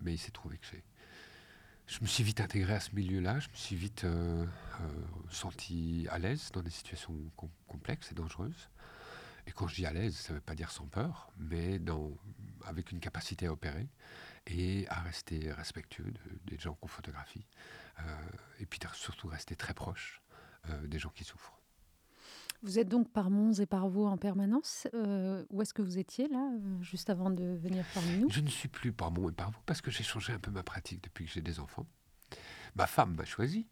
mais 0.02 0.14
il 0.14 0.18
s'est 0.18 0.30
trouvé 0.30 0.58
que 0.58 0.66
j'ai 0.70 0.84
je 1.86 2.00
me 2.00 2.06
suis 2.06 2.24
vite 2.24 2.40
intégré 2.40 2.74
à 2.74 2.80
ce 2.80 2.94
milieu-là, 2.94 3.38
je 3.38 3.48
me 3.48 3.54
suis 3.54 3.76
vite 3.76 4.04
euh, 4.04 4.44
euh, 4.80 4.84
senti 5.30 6.06
à 6.10 6.18
l'aise 6.18 6.50
dans 6.52 6.62
des 6.62 6.70
situations 6.70 7.14
complexes 7.66 8.10
et 8.10 8.14
dangereuses. 8.14 8.70
Et 9.46 9.52
quand 9.52 9.68
je 9.68 9.76
dis 9.76 9.86
à 9.86 9.92
l'aise, 9.92 10.16
ça 10.16 10.32
ne 10.32 10.38
veut 10.38 10.44
pas 10.44 10.56
dire 10.56 10.72
sans 10.72 10.86
peur, 10.86 11.30
mais 11.38 11.80
avec 12.64 12.90
une 12.90 12.98
capacité 12.98 13.46
à 13.46 13.52
opérer 13.52 13.86
et 14.48 14.86
à 14.88 15.00
rester 15.00 15.52
respectueux 15.52 16.12
des 16.46 16.58
gens 16.58 16.74
qu'on 16.74 16.88
photographie. 16.88 17.46
Euh, 18.00 18.02
et 18.58 18.66
puis 18.66 18.80
surtout 18.92 19.28
rester 19.28 19.54
très 19.54 19.74
proche 19.74 20.20
des 20.82 20.98
gens 20.98 21.10
qui 21.10 21.22
souffrent. 21.22 21.55
Vous 22.62 22.78
êtes 22.78 22.88
donc 22.88 23.10
par 23.10 23.30
Mons 23.30 23.60
et 23.60 23.66
par 23.66 23.88
Vaux 23.88 24.06
en 24.06 24.16
permanence. 24.16 24.88
Euh, 24.94 25.44
où 25.50 25.62
est-ce 25.62 25.74
que 25.74 25.82
vous 25.82 25.98
étiez 25.98 26.28
là, 26.28 26.50
euh, 26.52 26.82
juste 26.82 27.10
avant 27.10 27.30
de 27.30 27.44
venir 27.44 27.84
parmi 27.94 28.18
nous? 28.18 28.30
Je 28.30 28.40
ne 28.40 28.48
suis 28.48 28.68
plus 28.68 28.92
par 28.92 29.10
Mons 29.10 29.28
et 29.28 29.32
par 29.32 29.50
Vaux 29.50 29.60
parce 29.66 29.80
que 29.80 29.90
j'ai 29.90 30.04
changé 30.04 30.32
un 30.32 30.38
peu 30.38 30.50
ma 30.50 30.62
pratique 30.62 31.02
depuis 31.02 31.26
que 31.26 31.32
j'ai 31.32 31.42
des 31.42 31.60
enfants. 31.60 31.86
Ma 32.74 32.86
femme 32.86 33.14
m'a 33.14 33.24
choisi, 33.24 33.66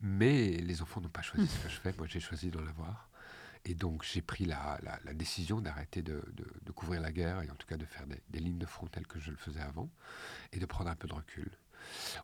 mais 0.00 0.56
les 0.58 0.82
enfants 0.82 1.00
n'ont 1.00 1.08
pas 1.08 1.22
choisi 1.22 1.46
ce 1.46 1.58
que 1.62 1.68
je 1.68 1.80
fais. 1.80 1.94
Moi, 1.96 2.06
j'ai 2.06 2.20
choisi 2.20 2.50
d'en 2.50 2.66
avoir. 2.66 3.08
Et 3.68 3.74
donc, 3.74 4.04
j'ai 4.04 4.22
pris 4.22 4.44
la, 4.44 4.78
décision 5.14 5.60
d'arrêter 5.60 6.00
de, 6.00 6.22
couvrir 6.74 7.00
la 7.00 7.10
guerre 7.10 7.42
et 7.42 7.50
en 7.50 7.56
tout 7.56 7.66
cas 7.66 7.76
de 7.76 7.84
faire 7.84 8.06
des, 8.06 8.38
lignes 8.38 8.58
de 8.58 8.66
front 8.66 8.86
telles 8.86 9.08
que 9.08 9.18
je 9.18 9.32
le 9.32 9.36
faisais 9.36 9.60
avant 9.60 9.90
et 10.52 10.60
de 10.60 10.66
prendre 10.66 10.88
un 10.88 10.94
peu 10.94 11.08
de 11.08 11.14
recul. 11.14 11.50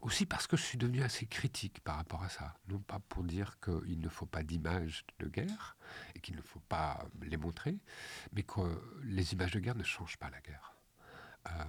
Aussi 0.02 0.24
parce 0.24 0.46
que 0.46 0.56
je 0.56 0.62
suis 0.62 0.78
devenu 0.78 1.02
assez 1.02 1.26
critique 1.26 1.80
par 1.80 1.96
rapport 1.96 2.22
à 2.22 2.28
ça. 2.28 2.54
Non 2.68 2.78
pas 2.78 3.00
pour 3.00 3.24
dire 3.24 3.58
qu'il 3.60 4.00
ne 4.00 4.08
faut 4.08 4.26
pas 4.26 4.44
d'images 4.44 5.04
de 5.18 5.26
guerre 5.26 5.76
et 6.14 6.20
qu'il 6.20 6.36
ne 6.36 6.42
faut 6.42 6.60
pas 6.60 7.04
les 7.22 7.36
montrer, 7.36 7.76
mais 8.32 8.44
que 8.44 8.60
les 9.02 9.32
images 9.32 9.52
de 9.52 9.58
guerre 9.58 9.76
ne 9.76 9.82
changent 9.82 10.18
pas 10.18 10.30
la 10.30 10.40
guerre. 10.40 10.76
Euh, 11.50 11.64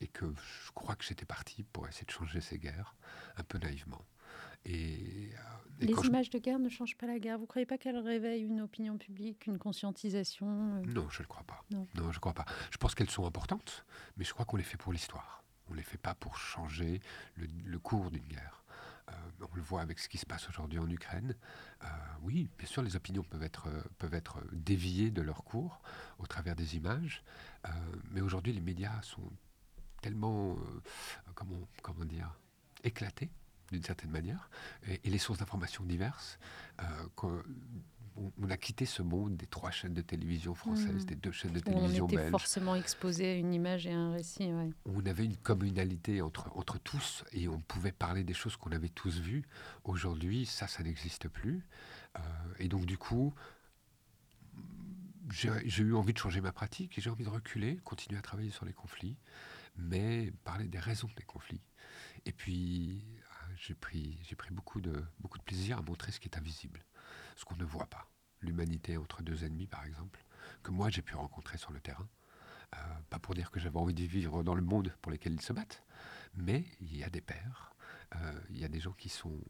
et 0.00 0.08
que 0.08 0.24
je 0.24 0.70
crois 0.72 0.96
que 0.96 1.04
j'étais 1.04 1.26
parti 1.26 1.62
pour 1.64 1.86
essayer 1.86 2.06
de 2.06 2.10
changer 2.10 2.40
ces 2.40 2.58
guerres, 2.58 2.96
un 3.36 3.42
peu 3.44 3.58
naïvement. 3.58 4.02
Et, 4.64 5.30
euh, 5.32 5.38
les 5.80 5.94
images 6.06 6.30
de 6.30 6.38
guerre 6.38 6.58
ne 6.58 6.68
changent 6.68 6.96
pas 6.96 7.06
la 7.06 7.18
guerre. 7.18 7.36
Vous 7.36 7.44
ne 7.44 7.48
croyez 7.48 7.66
pas 7.66 7.78
qu'elles 7.78 7.98
réveillent 7.98 8.42
une 8.42 8.60
opinion 8.60 8.98
publique, 8.98 9.46
une 9.46 9.58
conscientisation 9.58 10.76
euh 10.76 10.82
Non, 10.86 11.08
je 11.08 11.22
ne 11.22 11.26
crois 11.26 11.44
pas. 11.44 11.64
Non. 11.70 11.86
non 11.94 12.12
je 12.12 12.18
crois 12.18 12.34
pas. 12.34 12.44
Je 12.70 12.76
pense 12.78 12.94
qu'elles 12.94 13.10
sont 13.10 13.26
importantes, 13.26 13.84
mais 14.16 14.24
je 14.24 14.32
crois 14.32 14.44
qu'on 14.44 14.56
les 14.56 14.64
fait 14.64 14.76
pour 14.76 14.92
l'histoire. 14.92 15.44
On 15.68 15.72
ne 15.72 15.76
les 15.76 15.84
fait 15.84 15.98
pas 15.98 16.14
pour 16.14 16.36
changer 16.36 17.00
le, 17.36 17.78
cours 17.78 18.10
d'une 18.10 18.26
guerre. 18.26 18.64
Euh, 19.08 19.12
on 19.52 19.54
le 19.54 19.62
voit 19.62 19.80
avec 19.80 19.98
ce 19.98 20.08
qui 20.08 20.18
se 20.18 20.26
passe 20.26 20.48
aujourd'hui 20.48 20.78
en 20.78 20.88
Ukraine. 20.88 21.36
Euh, 21.84 21.86
oui, 22.22 22.48
bien 22.58 22.66
sûr, 22.66 22.82
les 22.82 22.96
opinions 22.96 23.22
peuvent 23.22 23.42
être, 23.42 23.68
peuvent 23.98 24.14
être 24.14 24.42
déviées 24.52 25.10
de 25.10 25.22
leur 25.22 25.44
cours 25.44 25.80
au 26.18 26.26
travers 26.26 26.56
des 26.56 26.76
images, 26.76 27.22
mais 28.10 28.20
aujourd'hui, 28.20 28.52
les 28.52 28.60
médias 28.60 29.00
sont 29.02 29.30
tellement, 30.00 30.56
comment, 31.34 31.68
comment 31.82 32.04
dire, 32.04 32.38
éclatés 32.82 33.30
d'une 33.70 33.82
certaine 33.82 34.10
manière, 34.10 34.50
et, 34.86 35.00
et 35.04 35.10
les 35.10 35.18
sources 35.18 35.38
d'informations 35.38 35.84
diverses, 35.84 36.38
que 37.16 37.44
on, 38.40 38.50
a 38.50 38.56
quitté 38.56 38.86
ce 38.86 39.02
monde 39.02 39.36
des 39.36 39.46
trois 39.46 39.70
chaînes 39.70 39.94
de 39.94 40.00
télévision 40.00 40.54
françaises, 40.54 41.04
mmh. 41.04 41.06
des 41.06 41.14
deux 41.14 41.32
chaînes 41.32 41.52
de 41.52 41.60
télévision 41.60 42.06
belges. 42.06 42.18
On 42.18 42.22
était 42.22 42.30
forcément 42.30 42.74
exposé 42.74 43.26
à 43.26 43.34
une 43.34 43.54
image 43.54 43.86
et 43.86 43.92
un 43.92 44.12
récit. 44.12 44.50
On 44.84 45.06
avait 45.06 45.24
une 45.24 45.36
communalité 45.36 46.20
entre, 46.22 46.50
entre 46.56 46.78
tous 46.78 47.24
et 47.32 47.48
on 47.48 47.60
pouvait 47.60 47.92
parler 47.92 48.24
des 48.24 48.34
choses 48.34 48.56
qu'on 48.56 48.72
avait 48.72 48.88
tous 48.88 49.20
vues. 49.20 49.44
Aujourd'hui, 49.84 50.46
ça, 50.46 50.66
ça 50.66 50.82
n'existe 50.82 51.28
plus. 51.28 51.64
Euh, 52.16 52.20
et 52.58 52.68
donc, 52.68 52.86
du 52.86 52.98
coup, 52.98 53.34
j'ai 55.30 55.82
eu 55.82 55.94
envie 55.94 56.12
de 56.12 56.18
changer 56.18 56.40
ma 56.40 56.52
pratique 56.52 56.98
et 56.98 57.00
j'ai 57.00 57.10
envie 57.10 57.24
de 57.24 57.30
reculer, 57.30 57.78
continuer 57.84 58.18
à 58.18 58.22
travailler 58.22 58.50
sur 58.50 58.64
les 58.64 58.72
conflits, 58.72 59.16
mais 59.76 60.32
parler 60.44 60.66
des 60.66 60.78
raisons 60.78 61.10
des 61.16 61.24
conflits. 61.24 61.62
Et 62.26 62.32
puis, 62.32 63.04
euh, 63.18 63.27
j'ai 63.60 63.74
pris, 63.74 64.18
beaucoup, 64.50 64.80
de, 64.80 65.04
plaisir 65.44 65.78
à 65.78 65.82
montrer 65.82 66.12
ce 66.12 66.20
qui 66.20 66.28
est 66.28 66.38
invisible 66.38 66.84
ce 67.36 67.44
qu'on 67.44 67.56
ne 67.56 67.64
voit 67.64 67.86
pas. 67.86 68.08
L'humanité 68.40 68.96
entre 68.96 69.22
deux 69.22 69.44
ennemis, 69.44 69.66
par 69.66 69.84
exemple, 69.84 70.24
que 70.62 70.70
moi 70.70 70.90
j'ai 70.90 71.02
pu 71.02 71.14
rencontrer 71.14 71.56
sur 71.56 71.72
le 71.72 71.80
terrain. 71.80 72.08
Euh, 72.74 72.78
pas 73.08 73.18
pour 73.18 73.34
dire 73.34 73.50
que 73.50 73.60
j'avais 73.60 73.78
envie 73.78 73.94
de 73.94 74.02
vivre 74.02 74.42
dans 74.42 74.54
le 74.54 74.62
monde 74.62 74.92
pour 75.00 75.10
lequel 75.10 75.32
ils 75.32 75.40
se 75.40 75.52
battent, 75.52 75.82
mais 76.34 76.64
il 76.80 76.96
y 76.96 77.04
a 77.04 77.10
des 77.10 77.20
pères, 77.20 77.74
euh, 78.16 78.40
il 78.50 78.58
y 78.58 78.64
a 78.64 78.68
des 78.68 78.80
gens 78.80 78.92
qui 78.92 79.08
sont 79.08 79.40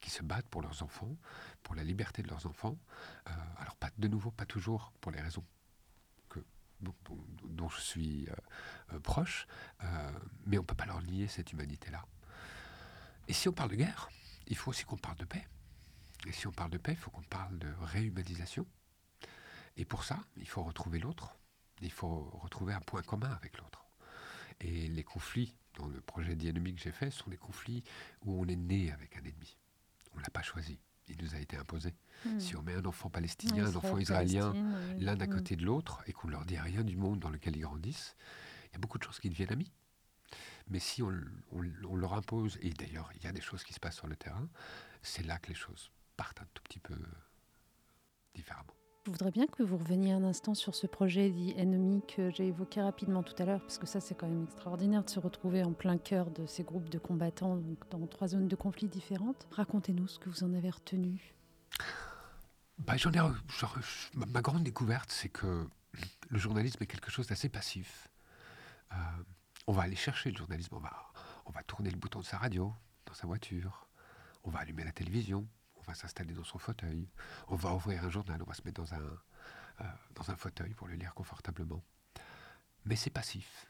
qui 0.00 0.10
se 0.10 0.22
battent 0.22 0.48
pour 0.48 0.62
leurs 0.62 0.84
enfants, 0.84 1.16
pour 1.64 1.74
la 1.74 1.82
liberté 1.82 2.22
de 2.22 2.28
leurs 2.28 2.46
enfants. 2.46 2.78
Euh, 3.26 3.32
alors 3.58 3.74
pas 3.76 3.90
de 3.98 4.06
nouveau, 4.06 4.30
pas 4.30 4.46
toujours 4.46 4.92
pour 5.00 5.10
les 5.10 5.20
raisons 5.20 5.44
que, 6.28 6.38
dont, 6.80 7.68
je 7.68 7.80
suis 7.80 8.28
proche, 9.02 9.48
mais 10.46 10.56
on 10.56 10.62
ne 10.62 10.66
peut 10.66 10.76
pas 10.76 10.86
leur 10.86 11.02
nier 11.02 11.26
cette 11.26 11.52
humanité-là. 11.52 12.04
Et 13.28 13.34
si 13.34 13.48
on 13.48 13.52
parle 13.52 13.70
de 13.70 13.76
guerre, 13.76 14.08
il 14.46 14.56
faut 14.56 14.70
aussi 14.70 14.84
qu'on 14.84 14.96
parle 14.96 15.18
de 15.18 15.26
paix. 15.26 15.46
Et 16.26 16.32
si 16.32 16.46
on 16.46 16.52
parle 16.52 16.70
de 16.70 16.78
paix, 16.78 16.92
il 16.92 16.98
faut 16.98 17.10
qu'on 17.10 17.22
parle 17.22 17.58
de 17.58 17.68
réhumanisation. 17.82 18.66
Et 19.76 19.84
pour 19.84 20.02
ça, 20.04 20.18
il 20.36 20.48
faut 20.48 20.62
retrouver 20.62 20.98
l'autre. 20.98 21.36
Il 21.82 21.92
faut 21.92 22.30
retrouver 22.42 22.72
un 22.72 22.80
point 22.80 23.02
commun 23.02 23.30
avec 23.30 23.58
l'autre. 23.58 23.84
Et 24.60 24.88
les 24.88 25.04
conflits 25.04 25.54
dans 25.74 25.86
le 25.86 26.00
projet 26.00 26.34
d'ennemi 26.34 26.74
que 26.74 26.80
j'ai 26.80 26.90
fait 26.90 27.10
sont 27.10 27.30
des 27.30 27.36
conflits 27.36 27.84
où 28.24 28.40
on 28.42 28.48
est 28.48 28.56
né 28.56 28.90
avec 28.90 29.16
un 29.16 29.20
ennemi. 29.20 29.56
On 30.14 30.16
ne 30.16 30.22
l'a 30.22 30.30
pas 30.30 30.42
choisi. 30.42 30.80
Il 31.06 31.16
nous 31.22 31.34
a 31.34 31.38
été 31.38 31.56
imposé. 31.56 31.94
Hmm. 32.24 32.40
Si 32.40 32.56
on 32.56 32.62
met 32.62 32.74
un 32.74 32.84
enfant 32.84 33.08
palestinien, 33.10 33.66
un 33.66 33.76
enfant 33.76 33.98
israélien, 33.98 34.52
l'un 34.98 35.20
à 35.20 35.26
hmm. 35.26 35.30
côté 35.30 35.54
de 35.54 35.64
l'autre, 35.64 36.02
et 36.06 36.12
qu'on 36.12 36.26
ne 36.26 36.32
leur 36.32 36.44
dit 36.44 36.58
rien 36.58 36.82
du 36.82 36.96
monde 36.96 37.20
dans 37.20 37.30
lequel 37.30 37.56
ils 37.56 37.62
grandissent, 37.62 38.16
il 38.66 38.72
y 38.72 38.76
a 38.76 38.78
beaucoup 38.78 38.98
de 38.98 39.04
choses 39.04 39.20
qui 39.20 39.30
deviennent 39.30 39.52
amis. 39.52 39.70
Mais 40.70 40.78
si 40.78 41.02
on, 41.02 41.12
on 41.52 41.96
leur 41.96 42.14
impose, 42.14 42.58
et 42.60 42.70
d'ailleurs 42.70 43.10
il 43.16 43.24
y 43.24 43.26
a 43.26 43.32
des 43.32 43.40
choses 43.40 43.64
qui 43.64 43.72
se 43.72 43.80
passent 43.80 43.96
sur 43.96 44.06
le 44.06 44.16
terrain, 44.16 44.48
c'est 45.02 45.24
là 45.24 45.38
que 45.38 45.48
les 45.48 45.54
choses 45.54 45.90
partent 46.16 46.40
un 46.40 46.46
tout 46.54 46.62
petit 46.62 46.80
peu 46.80 46.96
différemment. 48.34 48.72
Je 49.06 49.12
voudrais 49.12 49.30
bien 49.30 49.46
que 49.46 49.62
vous 49.62 49.78
reveniez 49.78 50.12
un 50.12 50.22
instant 50.22 50.54
sur 50.54 50.74
ce 50.74 50.86
projet 50.86 51.30
dit 51.30 51.54
ennemi 51.56 52.02
que 52.06 52.30
j'ai 52.30 52.48
évoqué 52.48 52.82
rapidement 52.82 53.22
tout 53.22 53.34
à 53.42 53.46
l'heure, 53.46 53.60
parce 53.62 53.78
que 53.78 53.86
ça 53.86 54.00
c'est 54.00 54.14
quand 54.14 54.28
même 54.28 54.44
extraordinaire 54.44 55.02
de 55.02 55.08
se 55.08 55.18
retrouver 55.18 55.62
en 55.62 55.72
plein 55.72 55.96
cœur 55.96 56.30
de 56.30 56.44
ces 56.44 56.62
groupes 56.62 56.90
de 56.90 56.98
combattants 56.98 57.56
donc 57.56 57.88
dans 57.88 58.06
trois 58.06 58.28
zones 58.28 58.48
de 58.48 58.56
conflit 58.56 58.88
différentes. 58.88 59.46
Racontez-nous 59.52 60.08
ce 60.08 60.18
que 60.18 60.28
vous 60.28 60.44
en 60.44 60.52
avez 60.52 60.68
retenu. 60.68 61.34
Bah, 62.76 62.98
j'en 62.98 63.10
ai, 63.12 63.20
ma 64.14 64.42
grande 64.42 64.62
découverte, 64.62 65.10
c'est 65.10 65.30
que 65.30 65.66
le 66.28 66.38
journalisme 66.38 66.82
est 66.82 66.86
quelque 66.86 67.10
chose 67.10 67.26
d'assez 67.28 67.48
passif. 67.48 68.08
Euh, 68.92 68.96
on 69.68 69.72
va 69.72 69.82
aller 69.82 69.96
chercher 69.96 70.32
le 70.32 70.36
journalisme, 70.36 70.74
on 70.74 70.80
va, 70.80 71.12
on 71.46 71.52
va 71.52 71.62
tourner 71.62 71.90
le 71.90 71.96
bouton 71.96 72.18
de 72.18 72.24
sa 72.24 72.38
radio, 72.38 72.74
dans 73.06 73.14
sa 73.14 73.28
voiture, 73.28 73.88
on 74.42 74.50
va 74.50 74.60
allumer 74.60 74.82
la 74.82 74.92
télévision, 74.92 75.46
va 75.88 75.94
s'installer 75.94 76.34
dans 76.34 76.44
son 76.44 76.58
fauteuil, 76.58 77.08
on 77.48 77.56
va 77.56 77.74
ouvrir 77.74 78.04
un 78.04 78.10
journal, 78.10 78.40
on 78.42 78.44
va 78.46 78.54
se 78.54 78.62
mettre 78.62 78.80
dans 78.80 78.94
un, 78.94 79.00
euh, 79.80 79.84
dans 80.14 80.30
un 80.30 80.36
fauteuil 80.36 80.74
pour 80.74 80.86
le 80.86 80.94
lire 80.94 81.14
confortablement. 81.14 81.82
Mais 82.84 82.96
c'est 82.96 83.10
passif. 83.10 83.66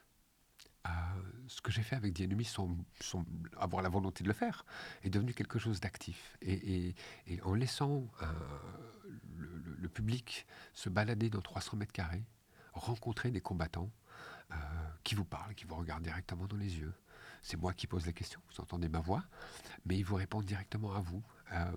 Euh, 0.87 0.91
ce 1.47 1.61
que 1.61 1.71
j'ai 1.71 1.83
fait 1.83 1.97
avec 1.97 2.15
The 2.15 2.23
Enemy, 2.23 2.45
sans, 2.45 2.77
avoir 3.57 3.83
la 3.83 3.89
volonté 3.89 4.23
de 4.25 4.29
le 4.29 4.35
faire, 4.35 4.65
est 5.03 5.11
devenu 5.11 5.33
quelque 5.33 5.59
chose 5.59 5.81
d'actif. 5.81 6.37
Et, 6.43 6.95
en 7.43 7.55
laissant 7.55 8.09
euh, 8.23 8.27
le, 9.37 9.89
public 9.89 10.47
se 10.75 10.89
balader 10.89 11.31
dans 11.31 11.41
300 11.41 11.77
mètres 11.77 11.93
carrés, 11.93 12.25
rencontrer 12.73 13.31
des 13.31 13.41
combattants 13.41 13.91
qui 15.05 15.15
vous 15.15 15.25
parlent, 15.25 15.55
qui 15.55 15.65
vous 15.65 15.77
regardent 15.77 16.03
directement 16.03 16.47
dans 16.47 16.57
les 16.57 16.79
yeux, 16.79 16.95
c'est 17.43 17.57
moi 17.57 17.73
qui 17.73 17.87
pose 17.87 18.07
les 18.07 18.13
questions, 18.13 18.41
vous 18.51 18.61
entendez 18.61 18.89
ma 18.89 19.01
voix, 19.01 19.25
mais 19.85 19.97
ils 19.97 20.05
vous 20.05 20.17
répondent 20.17 20.45
directement 20.45 20.95
à 20.95 21.01
vous. 21.01 21.23
Euh, 21.53 21.77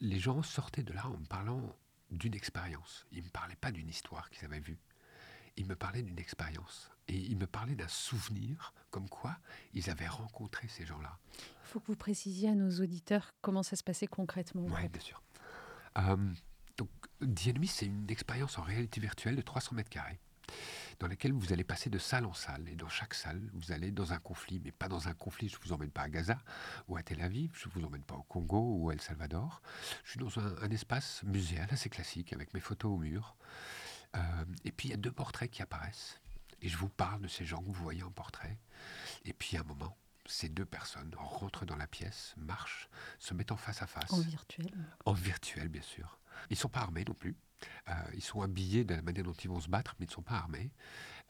les 0.00 0.18
gens 0.18 0.42
sortaient 0.42 0.82
de 0.82 0.92
là 0.92 1.06
en 1.06 1.18
me 1.18 1.26
parlant 1.26 1.76
d'une 2.10 2.34
expérience. 2.34 3.06
Ils 3.12 3.20
ne 3.20 3.24
me 3.24 3.30
parlaient 3.30 3.56
pas 3.56 3.70
d'une 3.70 3.88
histoire 3.88 4.30
qu'ils 4.30 4.44
avaient 4.44 4.60
vue. 4.60 4.78
Ils 5.56 5.66
me 5.66 5.76
parlaient 5.76 6.02
d'une 6.02 6.18
expérience. 6.18 6.90
Et 7.08 7.16
ils 7.16 7.36
me 7.36 7.46
parlaient 7.46 7.74
d'un 7.74 7.88
souvenir, 7.88 8.72
comme 8.90 9.08
quoi 9.08 9.36
ils 9.74 9.90
avaient 9.90 10.08
rencontré 10.08 10.68
ces 10.68 10.86
gens-là. 10.86 11.18
Il 11.38 11.68
faut 11.68 11.80
que 11.80 11.86
vous 11.88 11.96
précisiez 11.96 12.48
à 12.48 12.54
nos 12.54 12.70
auditeurs 12.80 13.34
comment 13.42 13.62
ça 13.62 13.76
se 13.76 13.82
passait 13.82 14.06
concrètement. 14.06 14.66
Oui, 14.68 14.88
bien 14.88 15.02
sûr. 15.02 15.22
Euh, 15.98 16.16
donc, 16.76 16.88
The 17.20 17.52
c'est 17.66 17.86
une 17.86 18.10
expérience 18.10 18.58
en 18.58 18.62
réalité 18.62 19.00
virtuelle 19.00 19.36
de 19.36 19.42
300 19.42 19.74
mètres 19.74 19.90
carrés 19.90 20.18
dans 21.00 21.08
laquelle 21.08 21.32
vous 21.32 21.52
allez 21.52 21.64
passer 21.64 21.90
de 21.90 21.98
salle 21.98 22.26
en 22.26 22.34
salle. 22.34 22.68
Et 22.68 22.76
dans 22.76 22.88
chaque 22.88 23.14
salle, 23.14 23.42
vous 23.54 23.72
allez 23.72 23.90
dans 23.90 24.12
un 24.12 24.18
conflit, 24.18 24.60
mais 24.62 24.70
pas 24.70 24.88
dans 24.88 25.08
un 25.08 25.14
conflit. 25.14 25.48
Je 25.48 25.56
ne 25.56 25.62
vous 25.62 25.72
emmène 25.72 25.90
pas 25.90 26.02
à 26.02 26.08
Gaza 26.10 26.38
ou 26.88 26.96
à 26.96 27.02
Tel 27.02 27.22
Aviv, 27.22 27.50
je 27.54 27.68
ne 27.68 27.72
vous 27.72 27.84
emmène 27.84 28.02
pas 28.02 28.14
au 28.14 28.22
Congo 28.22 28.76
ou 28.76 28.90
à 28.90 28.92
El 28.92 29.00
Salvador. 29.00 29.62
Je 30.04 30.10
suis 30.10 30.20
dans 30.20 30.38
un, 30.38 30.70
espace 30.70 31.22
muséal 31.24 31.66
assez 31.70 31.88
classique 31.88 32.32
avec 32.32 32.54
mes 32.54 32.60
photos 32.60 32.92
au 32.92 32.98
mur. 32.98 33.34
Euh, 34.14 34.44
et 34.64 34.72
puis 34.72 34.88
il 34.88 34.90
y 34.90 34.94
a 34.94 34.98
deux 34.98 35.10
portraits 35.10 35.50
qui 35.50 35.62
apparaissent. 35.62 36.20
Et 36.62 36.68
je 36.68 36.76
vous 36.76 36.90
parle 36.90 37.22
de 37.22 37.28
ces 37.28 37.46
gens 37.46 37.62
que 37.62 37.66
vous 37.66 37.72
voyez 37.72 38.02
en 38.02 38.10
portrait. 38.10 38.58
Et 39.24 39.32
puis 39.32 39.56
à 39.56 39.60
un 39.60 39.64
moment, 39.64 39.96
ces 40.26 40.50
deux 40.50 40.66
personnes 40.66 41.12
rentrent 41.16 41.64
dans 41.64 41.76
la 41.76 41.86
pièce, 41.86 42.34
marchent, 42.36 42.90
se 43.18 43.32
mettent 43.32 43.52
en 43.52 43.56
face 43.56 43.80
à 43.80 43.86
face. 43.86 44.12
En 44.12 44.20
virtuel. 44.20 44.70
En 45.06 45.14
virtuel, 45.14 45.68
bien 45.68 45.82
sûr. 45.82 46.19
Ils 46.48 46.54
ne 46.54 46.58
sont 46.58 46.68
pas 46.68 46.80
armés 46.80 47.04
non 47.06 47.14
plus. 47.14 47.36
Euh, 47.88 47.92
ils 48.14 48.22
sont 48.22 48.40
habillés 48.40 48.84
de 48.84 48.94
la 48.94 49.02
manière 49.02 49.24
dont 49.24 49.32
ils 49.32 49.48
vont 49.50 49.60
se 49.60 49.68
battre, 49.68 49.94
mais 49.98 50.06
ils 50.06 50.08
ne 50.08 50.14
sont 50.14 50.22
pas 50.22 50.36
armés. 50.36 50.72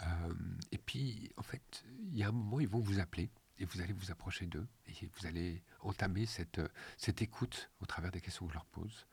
Euh, 0.02 0.35
et 0.71 0.79
puis, 0.79 1.33
en 1.37 1.43
fait, 1.43 1.85
il 2.05 2.17
y 2.17 2.23
a 2.23 2.29
un 2.29 2.33
moment, 2.33 2.61
ils 2.61 2.69
vont 2.69 2.81
vous 2.81 3.00
appeler 3.00 3.31
et 3.59 3.64
vous 3.64 3.81
allez 3.81 3.93
vous 3.93 4.11
approcher 4.11 4.47
d'eux 4.47 4.67
et 4.87 5.07
vous 5.07 5.26
allez 5.26 5.62
entamer 5.81 6.26
cette, 6.26 6.61
cette 6.97 7.21
écoute 7.21 7.71
au 7.81 7.87
travers 7.87 8.11
des 8.11 8.21
questions 8.21 8.47
que 8.47 8.52
je 8.52 8.57
leur 8.57 8.67
pose. 8.67 9.07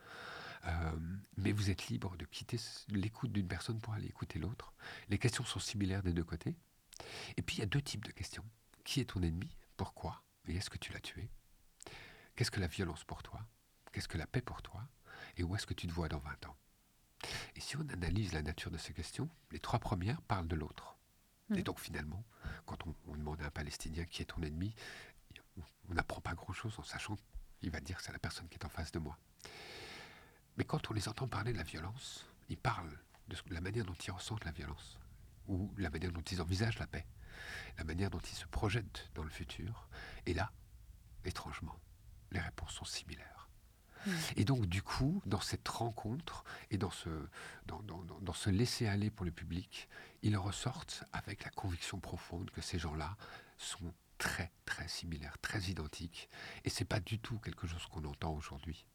Euh, 0.66 1.00
mais 1.38 1.52
vous 1.52 1.70
êtes 1.70 1.88
libre 1.88 2.16
de 2.18 2.26
quitter 2.26 2.58
l'écoute 2.90 3.32
d'une 3.32 3.48
personne 3.48 3.80
pour 3.80 3.94
aller 3.94 4.08
écouter 4.08 4.40
l'autre. 4.40 4.74
Les 5.10 5.18
questions 5.18 5.44
sont 5.44 5.60
similaires 5.60 6.04
des 6.04 6.14
deux 6.14 6.24
côtés. 6.24 6.56
Et 7.36 7.42
puis 7.42 7.58
il 7.58 7.60
y 7.60 7.64
a 7.64 7.68
deux 7.68 7.82
types 7.82 8.06
de 8.06 8.12
questions. 8.12 8.46
Qui 8.84 9.02
est 9.02 9.06
ton 9.06 9.22
ennemi? 9.22 9.56
Pourquoi? 9.76 10.24
Et 10.48 10.56
est-ce 10.56 10.70
que 10.70 10.78
tu 10.78 10.94
l'as 10.94 11.00
tué? 11.00 11.30
Qu'est-ce 12.36 12.52
que 12.52 12.60
la 12.60 12.68
violence 12.68 13.04
pour 13.04 13.22
toi? 13.22 13.46
Qu'est-ce 13.92 14.08
que 14.08 14.18
la 14.18 14.28
paix 14.28 14.42
pour 14.42 14.62
toi? 14.62 14.88
Et 15.38 15.44
où 15.44 15.56
est-ce 15.56 15.66
que 15.66 15.74
tu 15.74 15.88
te 15.88 15.94
vois 15.94 16.10
dans 16.10 16.20
20 16.20 16.48
ans? 16.48 16.58
Et 17.56 17.60
si 17.60 17.78
on 17.78 17.88
analyse 17.90 18.34
la 18.34 18.42
nature 18.42 18.72
de 18.72 18.78
ces 18.78 18.94
questions, 18.94 19.30
les 19.52 19.60
trois 19.60 19.80
premières 19.80 20.22
parlent 20.22 20.48
de 20.48 20.56
l'autre. 20.56 20.98
Et 21.56 21.64
donc 21.64 21.80
finalement, 21.80 22.26
quand 22.66 22.78
on, 22.86 23.16
demande 23.16 23.42
à 23.42 23.46
un 23.46 23.52
Palestinien 23.52 24.04
qui 24.04 24.22
est 24.22 24.26
ton 24.26 24.42
ennemi, 24.42 24.76
on 25.90 25.94
n'apprend 25.94 26.20
pas 26.20 26.34
grand-chose 26.34 26.78
en 26.78 26.84
sachant 26.84 27.16
qu'il 27.60 27.72
va 27.72 27.80
dire 27.80 28.02
c'est 28.02 28.12
la 28.12 28.20
personne 28.20 28.50
qui 28.50 28.56
est 28.56 28.66
en 28.66 28.70
face 28.70 28.92
de 28.92 29.00
moi. 29.00 29.18
Mais 30.58 30.66
quand 30.66 30.92
on 30.92 30.94
les 30.94 31.08
entend 31.08 31.28
parler 31.28 31.54
de 31.54 31.58
la 31.58 31.64
violence, 31.64 32.28
ils 32.50 32.58
parlent 32.58 33.00
de 33.30 33.38
la 33.54 33.62
manière 33.62 33.86
dont 33.86 33.94
ils 33.94 34.12
ressentent 34.12 34.44
la 34.44 34.52
violence, 34.52 35.00
ou 35.48 35.74
la 35.78 35.90
manière 35.90 36.12
dont 36.12 36.22
ils 36.22 36.42
envisagent 36.42 36.80
la 36.80 36.88
paix. 36.88 37.06
la 37.78 37.84
manière 37.84 38.10
dont 38.10 38.20
ils 38.20 38.36
se 38.36 38.48
projettent 38.48 39.10
dans 39.14 39.24
le 39.24 39.30
futur. 39.30 39.88
Et 40.26 40.34
là, 40.34 40.52
étrangement, 41.24 41.80
les 42.32 42.40
réponses 42.40 42.74
sont 42.74 42.86
similaires. 42.86 43.37
Et 44.36 44.46
donc, 44.46 44.66
du 44.66 44.82
coup, 44.82 45.22
dans 45.26 45.42
cette 45.42 45.68
rencontre 45.68 46.44
et 46.72 46.78
dans 46.78 46.92
ce, 46.92 47.10
dans, 47.66 47.82
dans 47.82 48.34
ce 48.34 48.50
laisser-aller 48.50 49.10
pour 49.10 49.26
le 49.26 49.32
public, 49.32 49.90
ils 50.22 50.38
ressortent 50.38 51.04
avec 51.14 51.44
la 51.44 51.50
conviction 51.52 52.00
profonde 52.00 52.50
que 52.52 52.62
ces 52.62 52.80
gens-là 52.80 53.18
sont 53.58 53.94
très 54.18 54.52
très 54.66 54.88
similaires, 54.88 55.38
très 55.40 55.62
identiques, 55.64 56.30
et 56.64 56.70
c'est 56.70 56.86
pas 56.86 57.00
du 57.00 57.20
tout 57.20 57.40
quelque 57.40 57.68
chose 57.68 57.86
qu'on 57.88 58.04
entend 58.06 58.34
aujourd'hui. 58.34 58.86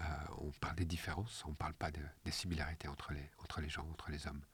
Euh, 0.00 0.04
on 0.38 0.50
parle 0.52 0.76
des 0.76 0.84
différences, 0.84 1.44
on 1.44 1.50
ne 1.50 1.54
parle 1.54 1.74
pas 1.74 1.90
des 1.90 2.30
similarités 2.30 2.88
entre 2.88 3.12
les, 3.12 3.30
entre 3.38 3.60
les 3.60 3.68
gens, 3.68 3.86
entre 3.90 4.10
les 4.10 4.26
hommes. 4.26 4.44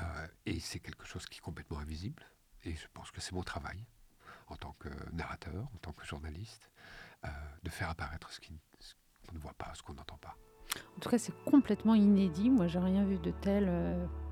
Euh, 0.00 0.28
et 0.46 0.60
c'est 0.60 0.80
quelque 0.80 1.04
chose 1.04 1.26
qui 1.26 1.38
est 1.38 1.42
complètement 1.42 1.78
invisible, 1.78 2.24
et 2.64 2.74
je 2.74 2.86
pense 2.94 3.10
que 3.10 3.20
c'est 3.20 3.32
mon 3.32 3.42
travail, 3.42 3.84
en 4.48 4.56
tant 4.56 4.72
que 4.72 4.88
narrateur, 5.12 5.68
en 5.74 5.78
tant 5.78 5.92
que 5.92 6.06
journaliste, 6.06 6.70
euh, 7.24 7.28
de 7.62 7.70
faire 7.70 7.90
apparaître 7.90 8.32
ce 8.32 8.40
qu'on 9.26 9.34
ne 9.34 9.40
voit 9.40 9.54
pas, 9.58 9.72
ce 9.74 9.82
qu'on 9.82 9.94
n'entend 9.94 10.18
pas. 10.18 10.36
En 10.96 11.00
tout 11.00 11.08
cas, 11.08 11.18
c'est 11.18 11.34
complètement 11.44 11.94
inédit. 11.94 12.50
Moi, 12.50 12.66
j'ai 12.66 12.78
rien 12.78 13.04
vu 13.04 13.18
de 13.18 13.30
tel. 13.30 13.70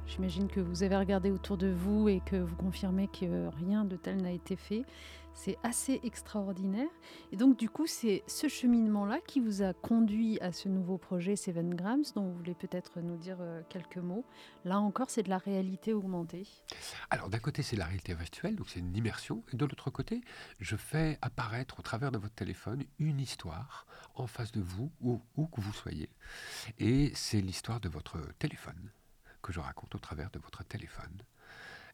J'imagine 0.06 0.48
que 0.48 0.60
vous 0.60 0.82
avez 0.82 0.96
regardé 0.96 1.30
autour 1.30 1.56
de 1.56 1.68
vous 1.68 2.08
et 2.08 2.20
que 2.24 2.36
vous 2.36 2.56
confirmez 2.56 3.08
que 3.08 3.48
rien 3.58 3.84
de 3.84 3.96
tel 3.96 4.16
n'a 4.22 4.32
été 4.32 4.56
fait. 4.56 4.84
C'est 5.34 5.58
assez 5.62 6.00
extraordinaire. 6.04 6.88
Et 7.32 7.36
donc, 7.36 7.58
du 7.58 7.70
coup, 7.70 7.86
c'est 7.86 8.22
ce 8.26 8.48
cheminement-là 8.48 9.20
qui 9.26 9.40
vous 9.40 9.62
a 9.62 9.72
conduit 9.72 10.38
à 10.40 10.52
ce 10.52 10.68
nouveau 10.68 10.98
projet 10.98 11.36
Seven 11.36 11.74
Grams, 11.74 12.04
dont 12.14 12.24
vous 12.24 12.34
voulez 12.34 12.54
peut-être 12.54 13.00
nous 13.00 13.16
dire 13.16 13.38
euh, 13.40 13.62
quelques 13.68 13.96
mots. 13.96 14.24
Là 14.64 14.78
encore, 14.78 15.08
c'est 15.08 15.22
de 15.22 15.30
la 15.30 15.38
réalité 15.38 15.92
augmentée. 15.92 16.46
Alors, 17.10 17.28
d'un 17.28 17.38
côté, 17.38 17.62
c'est 17.62 17.76
la 17.76 17.86
réalité 17.86 18.14
virtuelle, 18.14 18.56
donc 18.56 18.68
c'est 18.68 18.80
une 18.80 18.96
immersion. 18.96 19.42
Et 19.52 19.56
de 19.56 19.64
l'autre 19.64 19.90
côté, 19.90 20.20
je 20.58 20.76
fais 20.76 21.18
apparaître 21.22 21.78
au 21.78 21.82
travers 21.82 22.10
de 22.10 22.18
votre 22.18 22.34
téléphone 22.34 22.84
une 22.98 23.20
histoire 23.20 23.86
en 24.14 24.26
face 24.26 24.52
de 24.52 24.60
vous, 24.60 24.90
où, 25.00 25.20
où 25.36 25.46
que 25.46 25.60
vous 25.60 25.72
soyez. 25.72 26.10
Et 26.78 27.12
c'est 27.14 27.40
l'histoire 27.40 27.80
de 27.80 27.88
votre 27.88 28.18
téléphone 28.38 28.90
que 29.42 29.52
je 29.52 29.60
raconte 29.60 29.94
au 29.94 29.98
travers 29.98 30.30
de 30.30 30.38
votre 30.38 30.64
téléphone. 30.64 31.22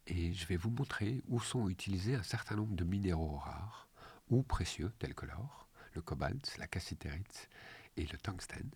Et 0.07 0.33
je 0.33 0.47
vais 0.47 0.57
vous 0.57 0.71
montrer 0.71 1.23
où 1.29 1.41
sont 1.41 1.69
utilisés 1.69 2.15
un 2.15 2.23
certain 2.23 2.57
nombre 2.57 2.75
de 2.75 2.85
minéraux 2.85 3.39
rares 3.39 3.89
ou 4.31 4.43
précieux, 4.43 4.93
tels 4.99 5.15
que 5.15 5.27
l'or, 5.27 5.69
le 5.95 6.03
cobalt, 6.03 6.57
la 6.59 6.67
cassitérite 6.67 7.49
et 7.97 8.07
le 8.07 8.19
tungstène. 8.19 8.71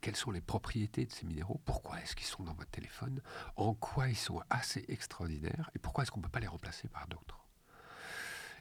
Quelles 0.00 0.16
sont 0.16 0.30
les 0.30 0.42
propriétés 0.42 1.06
de 1.06 1.12
ces 1.12 1.26
minéraux? 1.26 1.60
Pourquoi 1.64 2.00
est-ce 2.00 2.14
qu'ils 2.14 2.26
sont 2.26 2.44
dans 2.44 2.52
votre 2.52 2.70
téléphone? 2.70 3.22
En 3.56 3.74
quoi 3.74 4.08
ils 4.08 4.16
sont 4.16 4.42
assez 4.50 4.84
extraordinaires? 4.88 5.70
Et 5.74 5.78
pourquoi 5.78 6.02
est-ce 6.02 6.10
qu'on 6.10 6.20
ne 6.20 6.24
peut 6.24 6.30
pas 6.30 6.40
les 6.40 6.46
remplacer 6.46 6.88
par 6.88 7.08
d'autres? 7.08 7.40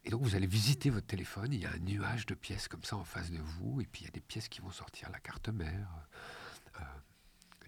Et 0.06 0.12
donc 0.12 0.22
vous 0.22 0.36
allez 0.36 0.48
visiter 0.48 0.92
votre 0.92 1.08
téléphone, 1.08 1.52
il 1.52 1.62
y 1.62 1.66
a 1.66 1.72
un 1.72 1.80
nuage 1.80 2.28
de 2.28 2.36
pièces 2.36 2.68
comme 2.68 2.84
ça 2.84 2.96
en 2.96 3.04
face 3.04 3.32
de 3.32 3.40
vous, 3.40 3.82
et 3.82 3.88
puis 3.88 4.04
il 4.04 4.06
y 4.06 4.08
a 4.08 4.12
des 4.12 4.22
pièces 4.22 4.48
qui 4.48 4.62
vont 4.62 4.72
sortir, 4.72 5.10
la 5.10 5.20
carte 5.20 5.50
mère, 5.50 5.90
euh, 6.80 6.84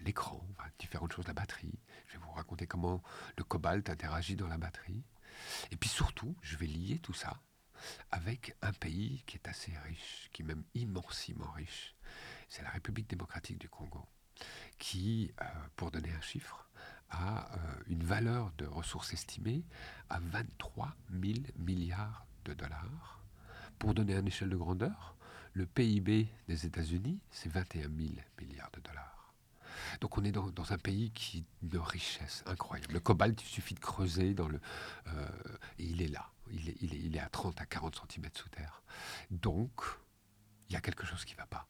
l'écran, 0.00 0.46
différentes 0.78 1.12
choses, 1.12 1.26
la 1.26 1.34
batterie. 1.34 1.78
Je 2.06 2.14
vais 2.14 2.24
vous 2.24 2.30
raconter 2.32 2.66
comment 2.66 3.02
le 3.36 3.44
cobalt 3.44 3.88
interagit 3.90 4.36
dans 4.36 4.48
la 4.48 4.58
batterie. 4.58 5.02
Et 5.70 5.76
puis 5.76 5.88
surtout, 5.88 6.36
je 6.42 6.56
vais 6.56 6.66
lier 6.66 6.98
tout 6.98 7.12
ça 7.12 7.40
avec 8.10 8.56
un 8.62 8.72
pays 8.72 9.22
qui 9.26 9.36
est 9.36 9.48
assez 9.48 9.72
riche, 9.84 10.30
qui 10.32 10.42
est 10.42 10.44
même 10.44 10.64
immensément 10.74 11.50
riche. 11.52 11.94
C'est 12.48 12.62
la 12.62 12.70
République 12.70 13.08
démocratique 13.08 13.58
du 13.58 13.68
Congo, 13.68 14.04
qui, 14.78 15.32
euh, 15.40 15.44
pour 15.76 15.90
donner 15.90 16.10
un 16.12 16.20
chiffre, 16.20 16.68
a 17.10 17.52
euh, 17.54 17.58
une 17.86 18.02
valeur 18.02 18.52
de 18.58 18.66
ressources 18.66 19.12
estimées 19.12 19.64
à 20.10 20.18
23 20.20 20.94
000 21.10 21.38
milliards 21.56 22.26
de 22.44 22.54
dollars. 22.54 23.22
Pour 23.78 23.94
donner 23.94 24.14
une 24.14 24.26
échelle 24.26 24.50
de 24.50 24.56
grandeur, 24.56 25.16
le 25.54 25.66
PIB 25.66 26.28
des 26.48 26.66
États-Unis, 26.66 27.20
c'est 27.30 27.50
21 27.50 27.82
000 27.82 27.92
milliards 28.40 28.70
de 28.72 28.80
dollars. 28.80 29.17
Donc 30.00 30.18
on 30.18 30.24
est 30.24 30.32
dans, 30.32 30.72
un 30.72 30.78
pays 30.78 31.10
qui 31.10 31.44
de 31.62 31.78
richesse 31.78 32.42
incroyable. 32.46 32.94
Le 32.94 33.00
cobalt, 33.00 33.40
il 33.42 33.46
suffit 33.46 33.74
de 33.74 33.80
creuser 33.80 34.34
dans 34.34 34.48
le, 34.48 34.60
euh, 35.08 35.28
et 35.78 35.84
il 35.84 36.02
est 36.02 36.08
là. 36.08 36.30
Il 36.50 36.68
est, 36.68 36.76
il, 36.80 37.16
est, 37.16 37.20
à 37.20 37.28
30 37.28 37.60
à 37.60 37.66
40 37.66 38.02
cm 38.10 38.30
sous 38.34 38.48
terre. 38.48 38.82
Donc, 39.30 39.82
il 40.68 40.72
y 40.72 40.76
a 40.76 40.80
quelque 40.80 41.04
chose 41.04 41.24
qui 41.24 41.34
ne 41.34 41.38
va 41.38 41.46
pas. 41.46 41.68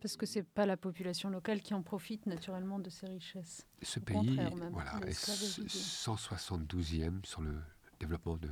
Parce 0.00 0.16
que 0.16 0.26
ce 0.26 0.38
n'est 0.38 0.44
pas 0.44 0.64
la 0.64 0.76
population 0.76 1.28
locale 1.28 1.60
qui 1.60 1.74
en 1.74 1.82
profite 1.82 2.26
naturellement 2.26 2.78
de 2.78 2.88
ces 2.88 3.06
richesses. 3.06 3.66
Ce 3.82 3.98
pays 3.98 4.40
voilà, 4.70 5.00
est 5.06 5.10
172e 5.10 7.26
sur 7.26 7.42
le 7.42 7.60
développement 7.98 8.36
de 8.36 8.48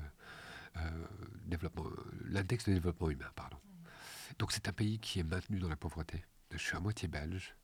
euh, 0.77 1.07
développement, 1.47 1.85
l'index 2.25 2.67
de 2.67 2.75
développement 2.75 3.11
humain. 3.11 3.31
Pardon. 3.35 3.57
Donc 4.39 4.53
c'est 4.53 4.69
un 4.69 4.73
pays 4.73 4.99
qui 4.99 5.21
est 5.21 5.25
maintenu 5.25 5.61
dans 5.61 5.69
la 5.69 5.77
pauvreté. 5.77 6.25
Je 6.51 6.59
suis 6.59 6.77
à 6.77 6.81
moitié 6.81 7.09
belge 7.09 7.55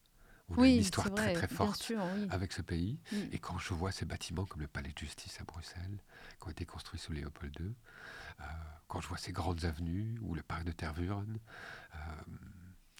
on 0.48 0.62
a 0.62 0.66
une 0.66 0.74
histoire 0.74 1.12
très 1.14 1.32
très 1.32 1.48
forte 1.48 1.92
avec 2.30 2.52
ce 2.52 2.62
pays. 2.62 3.00
Mm. 3.10 3.16
Et 3.32 3.38
quand 3.38 3.58
je 3.58 3.74
vois 3.74 3.92
ces 3.92 4.04
bâtiments 4.04 4.44
comme 4.44 4.60
le 4.60 4.68
Palais 4.68 4.92
de 4.92 4.98
Justice 4.98 5.40
à 5.40 5.44
Bruxelles, 5.44 6.02
qui 6.40 6.46
ont 6.46 6.50
été 6.50 6.66
construits 6.66 7.00
sous 7.00 7.12
Léopold 7.12 7.54
II, 7.58 7.74
euh, 8.40 8.44
quand 8.88 9.00
je 9.00 9.08
vois 9.08 9.18
ces 9.18 9.32
grandes 9.32 9.64
avenues 9.64 10.18
ou 10.22 10.34
le 10.34 10.42
parc 10.42 10.64
de 10.64 10.72
Tervuren, 10.72 11.38
euh, 11.94 11.98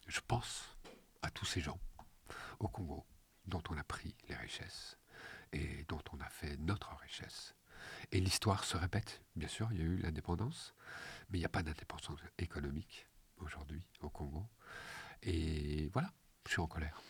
je 0.07 0.21
pense 0.27 0.77
à 1.23 1.31
tous 1.31 1.45
ces 1.45 1.61
gens 1.61 1.79
au 2.59 2.69
Congo 2.69 3.05
dont 3.47 3.63
on 3.71 3.77
a 3.77 3.85
pris 3.85 4.15
les 4.29 4.37
richesses 4.37 4.99
et 5.53 5.85
dont 5.89 6.03
on 6.13 6.21
a 6.21 6.29
fait 6.29 6.57
notre 6.59 6.97
richesse. 6.97 7.55
Et 8.13 8.21
l'histoire 8.21 8.65
se 8.65 8.77
répète, 8.77 9.23
bien 9.37 9.49
sûr, 9.49 9.69
il 9.73 9.79
y 9.79 9.83
a 9.83 9.85
eu 9.85 9.97
l'indépendance, 9.97 10.75
mais 11.31 11.39
il 11.39 11.41
n'y 11.41 11.47
a 11.47 11.51
pas 11.51 11.63
d'indépendance 11.63 12.21
économique 12.39 13.07
aujourd'hui 13.39 13.83
au 14.01 14.11
Congo. 14.11 14.47
Et 15.23 15.89
voilà, 15.93 16.13
je 16.47 16.53
suis 16.53 16.61
en 16.61 16.67
colère. 16.67 17.01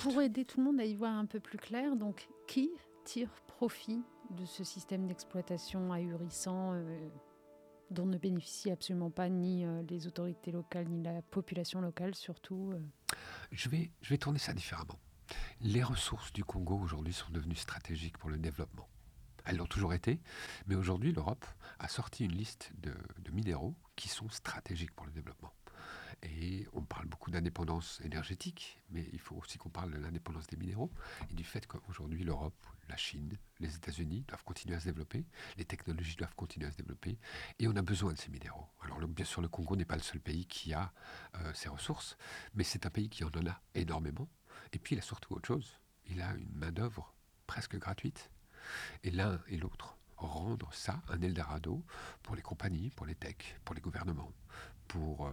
Pour 0.00 0.20
aider 0.20 0.44
tout 0.44 0.58
le 0.60 0.64
monde 0.64 0.80
à 0.80 0.84
y 0.84 0.94
voir 0.94 1.12
un 1.12 1.26
peu 1.26 1.40
plus 1.40 1.58
clair, 1.58 1.96
donc 1.96 2.28
qui 2.46 2.70
tire 3.04 3.30
profit 3.46 4.02
de 4.30 4.44
ce 4.44 4.64
système 4.64 5.06
d'exploitation 5.06 5.92
ahurissant 5.92 6.72
euh, 6.74 7.08
dont 7.90 8.06
ne 8.06 8.16
bénéficient 8.16 8.70
absolument 8.70 9.10
pas 9.10 9.28
ni 9.28 9.64
euh, 9.64 9.82
les 9.88 10.06
autorités 10.06 10.52
locales 10.52 10.88
ni 10.88 11.02
la 11.02 11.20
population 11.22 11.80
locale 11.80 12.14
surtout 12.14 12.72
euh 12.72 13.16
je, 13.50 13.68
vais, 13.68 13.90
je 14.00 14.08
vais 14.10 14.18
tourner 14.18 14.38
ça 14.38 14.54
différemment. 14.54 14.98
Les 15.60 15.82
ressources 15.82 16.32
du 16.32 16.44
Congo 16.44 16.78
aujourd'hui 16.78 17.12
sont 17.12 17.30
devenues 17.30 17.56
stratégiques 17.56 18.16
pour 18.18 18.30
le 18.30 18.38
développement. 18.38 18.88
Elles 19.44 19.56
l'ont 19.56 19.66
toujours 19.66 19.92
été, 19.92 20.20
mais 20.66 20.74
aujourd'hui 20.74 21.12
l'Europe 21.12 21.44
a 21.78 21.88
sorti 21.88 22.24
une 22.24 22.32
liste 22.32 22.72
de 22.78 23.30
minéraux 23.32 23.74
qui 23.96 24.08
sont 24.08 24.28
stratégiques 24.28 24.92
pour 24.92 25.04
le 25.04 25.12
développement. 25.12 25.52
Et 26.22 26.66
on 26.72 26.82
parle 26.82 27.06
beaucoup 27.06 27.30
d'indépendance 27.30 28.00
énergétique, 28.04 28.78
mais 28.90 29.08
il 29.12 29.18
faut 29.18 29.36
aussi 29.36 29.58
qu'on 29.58 29.70
parle 29.70 29.92
de 29.92 29.98
l'indépendance 29.98 30.46
des 30.46 30.56
minéraux 30.56 30.90
et 31.30 31.34
du 31.34 31.44
fait 31.44 31.66
qu'aujourd'hui 31.66 32.24
l'Europe, 32.24 32.54
la 32.88 32.96
Chine, 32.96 33.36
les 33.60 33.74
États-Unis 33.74 34.24
doivent 34.28 34.44
continuer 34.44 34.76
à 34.76 34.80
se 34.80 34.86
développer, 34.86 35.24
les 35.56 35.64
technologies 35.64 36.16
doivent 36.16 36.34
continuer 36.34 36.66
à 36.66 36.72
se 36.72 36.76
développer, 36.76 37.18
et 37.58 37.68
on 37.68 37.76
a 37.76 37.82
besoin 37.82 38.12
de 38.12 38.18
ces 38.18 38.30
minéraux. 38.30 38.68
Alors 38.82 38.98
bien 39.08 39.24
sûr, 39.24 39.40
le 39.40 39.48
Congo 39.48 39.76
n'est 39.76 39.84
pas 39.84 39.96
le 39.96 40.02
seul 40.02 40.20
pays 40.20 40.46
qui 40.46 40.74
a 40.74 40.92
euh, 41.36 41.52
ces 41.54 41.68
ressources, 41.68 42.16
mais 42.54 42.64
c'est 42.64 42.86
un 42.86 42.90
pays 42.90 43.08
qui 43.08 43.24
en 43.24 43.28
a 43.28 43.60
énormément. 43.74 44.28
Et 44.72 44.78
puis 44.78 44.94
il 44.96 44.98
a 44.98 45.02
surtout 45.02 45.34
autre 45.34 45.46
chose, 45.46 45.78
il 46.06 46.20
a 46.20 46.34
une 46.34 46.52
main-d'œuvre 46.54 47.14
presque 47.46 47.76
gratuite. 47.76 48.30
Et 49.02 49.10
l'un 49.10 49.40
et 49.48 49.56
l'autre 49.56 49.96
rendre 50.16 50.72
ça 50.72 51.02
un 51.08 51.20
Eldorado 51.20 51.84
pour 52.22 52.36
les 52.36 52.42
compagnies, 52.42 52.90
pour 52.90 53.06
les 53.06 53.14
techs, 53.14 53.56
pour 53.64 53.74
les 53.74 53.80
gouvernements, 53.80 54.32
pour 54.88 55.26
euh, 55.26 55.32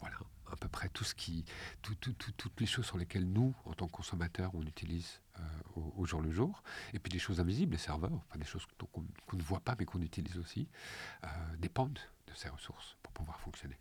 voilà, 0.00 0.16
à 0.50 0.56
peu 0.56 0.68
près 0.68 0.88
tout 0.88 1.04
ce 1.04 1.14
qui, 1.14 1.44
toutes 1.82 2.60
les 2.60 2.66
choses 2.66 2.86
sur 2.86 2.98
lesquelles 2.98 3.28
nous, 3.28 3.54
en 3.64 3.72
tant 3.72 3.86
que 3.86 3.92
consommateurs, 3.92 4.50
on 4.54 4.62
utilise 4.62 5.20
euh, 5.40 5.80
au, 5.96 6.04
jour 6.04 6.20
le 6.20 6.30
jour. 6.30 6.62
Et 6.92 6.98
puis 6.98 7.10
des 7.10 7.18
choses 7.18 7.40
invisibles, 7.40 7.72
les 7.72 7.78
serveurs, 7.78 8.12
enfin 8.12 8.38
des 8.38 8.44
choses 8.44 8.66
qu'on 8.92 9.36
ne 9.36 9.42
voit 9.42 9.60
pas 9.60 9.76
mais 9.78 9.84
qu'on 9.84 10.00
utilise 10.02 10.36
aussi, 10.38 10.68
euh, 11.24 11.28
dépendent 11.58 11.98
de 12.26 12.34
ces 12.34 12.48
ressources 12.48 12.96
pour 13.02 13.12
pouvoir 13.12 13.38
fonctionner. 13.40 13.78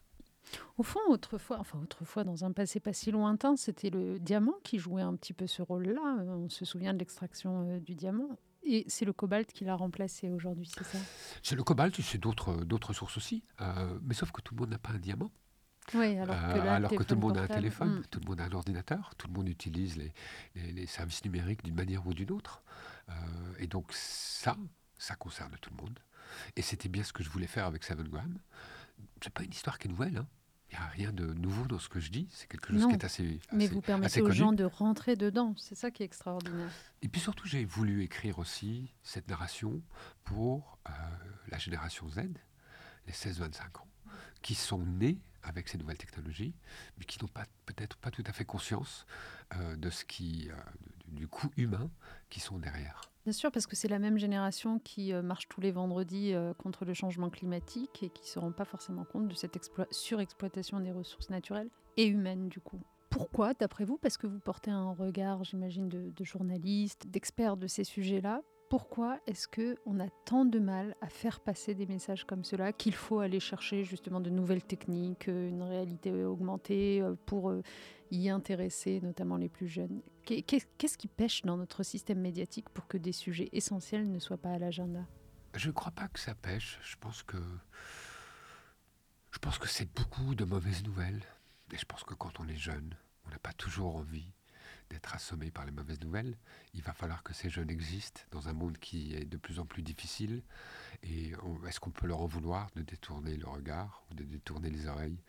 Au 0.78 0.84
fond, 0.84 1.00
autrefois, 1.10 1.60
enfin 1.60 1.80
autrefois, 1.80 2.24
dans 2.24 2.44
un 2.44 2.52
passé 2.52 2.80
pas 2.80 2.94
si 2.94 3.12
lointain, 3.12 3.56
c'était 3.56 3.90
le 3.90 4.20
diamant 4.20 4.56
qui 4.64 4.80
jouait 4.80 5.02
un 5.02 5.16
petit 5.16 5.34
peu 5.34 5.48
ce 5.48 5.62
rôle-là. 5.62 6.24
On 6.28 6.50
se 6.50 6.66
souvient 6.66 6.94
de 6.94 7.00
l'extraction 7.00 7.68
euh, 7.68 7.80
du 7.80 7.96
diamant. 7.96 8.38
Et 8.64 8.86
c'est 8.88 9.06
le 9.06 9.14
cobalt 9.14 9.52
qui 9.52 9.64
l'a 9.64 9.76
remplacé 9.76 10.30
aujourd'hui, 10.30 10.70
c'est 10.74 10.84
ça? 10.84 10.98
C'est 11.42 11.56
le 11.56 11.64
cobalt, 11.64 11.96
c'est 12.02 12.18
d'autres 12.20 12.94
sources 12.94 13.16
aussi. 13.16 13.42
mais 14.02 14.14
sauf 14.14 14.32
que 14.32 14.42
tout 14.42 14.54
le 14.54 14.60
monde 14.60 14.70
n'a 14.70 14.78
pas 14.78 14.92
un 14.92 15.00
diamant. 15.00 15.32
Oui, 15.94 16.18
alors 16.18 16.36
que, 16.90 16.96
euh, 16.96 17.04
tout 17.04 17.16
le 17.16 17.22
monde 17.22 17.38
a 17.38 17.42
un 17.42 17.48
téléphone, 17.48 18.00
mm. 18.00 18.04
tout 18.10 18.20
le 18.20 18.30
monde 18.30 18.42
a 18.42 18.46
un 18.46 18.52
ordinateur, 18.52 19.14
tout 19.18 19.28
le 19.28 19.34
monde 19.34 19.50
utilise 19.50 19.98
les, 19.98 20.86
services 20.86 21.24
numériques 21.24 21.64
d'une 21.64 21.76
manière 21.76 22.06
ou 22.06 22.14
d'une 22.14 22.32
autre. 22.32 22.64
Euh, 23.10 23.14
et 23.60 23.68
donc 23.68 23.88
ça, 23.92 24.56
ça 24.98 25.16
concerne 25.16 25.56
tout 25.62 25.72
le 25.76 25.82
monde. 25.82 26.00
Et 26.56 26.62
c'était 26.62 26.90
bien 26.90 27.04
ce 27.04 27.14
que 27.14 27.24
je 27.24 27.30
voulais 27.30 27.48
faire 27.48 27.66
avec 27.66 27.84
Seven 27.84 28.08
Graham. 28.08 28.38
C'est 29.22 29.34
pas 29.34 29.44
une 29.44 29.52
histoire 29.52 29.80
qui 29.80 29.88
est 29.88 29.92
nouvelle. 29.92 30.18
Hein. 30.18 30.28
Il 30.72 30.78
n'y 30.78 30.84
a 30.84 30.88
rien 30.88 31.12
de 31.12 31.26
nouveau 31.34 31.66
dans 31.66 31.80
ce 31.80 31.90
que 31.90 32.00
je 32.00 32.12
dis. 32.12 32.28
C'est 32.32 32.48
quelque 32.48 32.72
chose 32.72 32.86
qui 32.86 32.94
est 32.94 33.04
assez. 33.04 33.40
mais 33.52 33.66
vous 33.66 33.82
permettez 33.82 34.22
aux 34.22 34.30
gens 34.30 34.54
de 34.54 34.64
rentrer 34.64 35.16
dedans. 35.16 35.56
C'est 35.58 35.74
ça 35.74 35.90
qui 35.90 36.04
est 36.04 36.06
extraordinaire. 36.06 36.70
Et 37.02 37.08
puis 37.08 37.20
surtout, 37.20 37.48
j'ai 37.48 37.66
voulu 37.66 38.04
écrire 38.04 38.38
aussi 38.38 38.94
cette 39.02 39.28
narration 39.28 39.82
pour 40.24 40.78
euh, 40.88 40.92
la 41.48 41.58
génération 41.58 42.08
Z, 42.10 42.20
les 43.08 43.14
16-25 43.14 43.80
ans, 43.80 43.88
qui 44.44 44.54
sont 44.54 44.86
nés 44.86 45.20
avec 45.44 45.68
ces 45.68 45.78
nouvelles 45.78 45.98
technologies, 45.98 46.54
mais 46.98 47.06
qui 47.06 47.20
n'ont 47.22 47.30
peut-être 47.66 47.98
pas 47.98 48.12
tout 48.12 48.24
à 48.26 48.32
fait 48.32 48.46
conscience 48.46 49.06
euh, 49.56 49.76
de 49.76 49.90
ce 49.90 50.06
qui, 50.06 50.50
euh, 50.50 50.56
du 51.08 51.28
coût 51.28 51.50
humain 51.58 51.90
qui 52.30 52.40
sont 52.40 52.58
derrière. 52.58 53.02
Bien 53.26 53.34
sûr, 53.34 53.52
parce 53.52 53.68
que 53.68 53.76
c'est 53.76 53.88
la 53.88 54.00
même 54.00 54.18
génération 54.18 54.80
qui 54.80 55.14
euh, 55.14 55.22
marche 55.22 55.48
tous 55.48 55.62
les 55.62 55.72
vendredis 55.72 56.34
contre 56.58 56.86
le 56.86 56.94
changement 56.94 57.30
climatique 57.30 58.04
et 58.04 58.10
qui 58.10 58.24
ne 58.24 58.28
se 58.28 58.40
rend 58.40 58.52
pas 58.52 58.66
forcément 58.66 59.04
compte 59.04 59.28
de 59.28 59.36
cette 59.36 59.58
surexploitation 59.92 60.80
des 60.80 60.92
ressources 60.92 61.30
naturelles 61.30 61.70
et 61.98 62.06
humaines 62.06 62.50
du 62.50 62.60
coup. 62.60 62.82
Pourquoi, 63.10 63.54
d'après 63.54 63.86
vous? 63.86 63.98
Parce 63.98 64.18
que 64.18 64.28
vous 64.28 64.40
portez 64.40 64.70
un 64.70 64.92
regard, 64.92 65.44
j'imagine, 65.44 65.90
de 65.90 66.24
journaliste, 66.24 67.08
d'expert 67.08 67.58
de 67.58 67.66
ces 67.66 67.84
sujets-là. 67.84 68.42
Pourquoi 68.70 69.20
est-ce 69.26 69.48
que 69.48 69.78
on 69.88 70.00
a 70.00 70.10
tant 70.26 70.46
de 70.46 70.60
mal 70.60 70.96
à 71.02 71.10
faire 71.10 71.40
passer 71.40 71.74
des 71.74 71.88
messages 71.88 72.24
comme 72.24 72.44
cela 72.44 72.72
qu'il 72.72 72.94
faut 72.94 73.20
aller 73.20 73.40
chercher 73.40 73.84
justement 73.84 74.22
de 74.22 74.30
nouvelles 74.30 74.64
techniques, 74.64 75.28
euh, 75.28 75.50
une 75.50 75.64
réalité 75.64 76.24
augmentée 76.24 77.04
pour 77.26 77.52
y 78.12 78.30
intéresser, 78.30 79.02
notamment 79.02 79.38
les 79.38 79.50
plus 79.50 79.68
jeunes? 79.68 80.02
Qu'est-ce 80.24 80.98
qui 80.98 81.08
pêche 81.08 81.42
dans 81.42 81.58
notre 81.58 81.82
système 81.82 82.20
médiatique 82.20 82.70
pour 82.70 82.88
que 82.88 82.98
des 82.98 83.12
sujets 83.12 83.50
essentiels 83.54 84.10
ne 84.10 84.20
soient 84.20 84.38
pas 84.38 84.52
à 84.52 84.60
l'agenda? 84.60 85.06
Je 85.56 85.68
ne 85.68 85.74
crois 85.74 85.92
pas 85.92 86.08
que 86.08 86.20
ça 86.20 86.36
pêche. 86.36 86.80
Je 86.84 86.96
pense 86.98 87.24
que 87.24 87.38
je 89.32 89.40
pense 89.40 89.58
que 89.58 89.68
c'est 89.68 89.92
beaucoup 89.94 90.36
de 90.36 90.46
mauvaises 90.46 90.84
nouvelles. 90.84 91.24
Et 91.72 91.78
je 91.78 91.86
pense 91.86 92.04
que 92.04 92.14
quand 92.14 92.40
on 92.40 92.48
est 92.48 92.56
jeune, 92.56 92.96
on 93.26 93.30
n'a 93.30 93.40
pas 93.40 93.54
toujours 93.54 93.96
envie 93.96 94.32
d'être 94.90 95.14
assommé 95.16 95.52
par 95.52 95.66
les 95.66 95.72
mauvaises 95.72 96.00
nouvelles. 96.02 96.38
Il 96.74 96.82
va 96.82 96.94
falloir 96.94 97.24
que 97.24 97.34
ces 97.34 97.50
jeunes 97.50 97.70
existent 97.70 98.22
dans 98.32 98.50
un 98.50 98.54
monde 98.54 98.78
qui 98.78 99.16
est 99.16 99.26
de 99.26 99.38
plus 99.38 99.60
en 99.60 99.66
plus 99.66 99.82
difficile. 99.82 100.44
Et 101.04 101.34
est-ce 101.68 101.80
qu'on 101.80 101.92
peut 101.92 102.08
leur 102.08 102.22
en 102.22 102.28
vouloir 102.28 102.70
de 102.76 102.82
détourner 102.82 103.38
le 103.38 103.48
regard 103.48 104.04
ou 104.10 104.16
de 104.16 104.24
détourner 104.24 104.70
les 104.70 104.88
oreilles? 104.88 105.22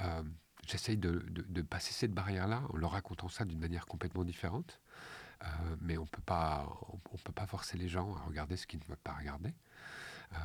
Euh, 0.00 0.22
j'essaye 0.66 0.96
de, 0.96 1.62
passer 1.62 1.92
cette 1.92 2.12
barrière-là 2.12 2.62
en 2.68 2.76
leur 2.76 2.92
racontant 2.92 3.28
ça 3.28 3.44
d'une 3.44 3.60
manière 3.60 3.86
complètement 3.86 4.24
différente. 4.24 4.80
Euh, 5.42 5.46
mais 5.80 5.96
on 5.96 6.02
on, 6.02 6.06
peut 6.06 7.32
pas 7.32 7.46
forcer 7.46 7.78
les 7.78 7.88
gens 7.88 8.14
à 8.16 8.20
regarder 8.24 8.56
ce 8.56 8.66
qu'ils 8.66 8.80
ne 8.80 8.84
veulent 8.84 8.98
pas 8.98 9.14
regarder. 9.14 9.54
Euh, 10.32 10.36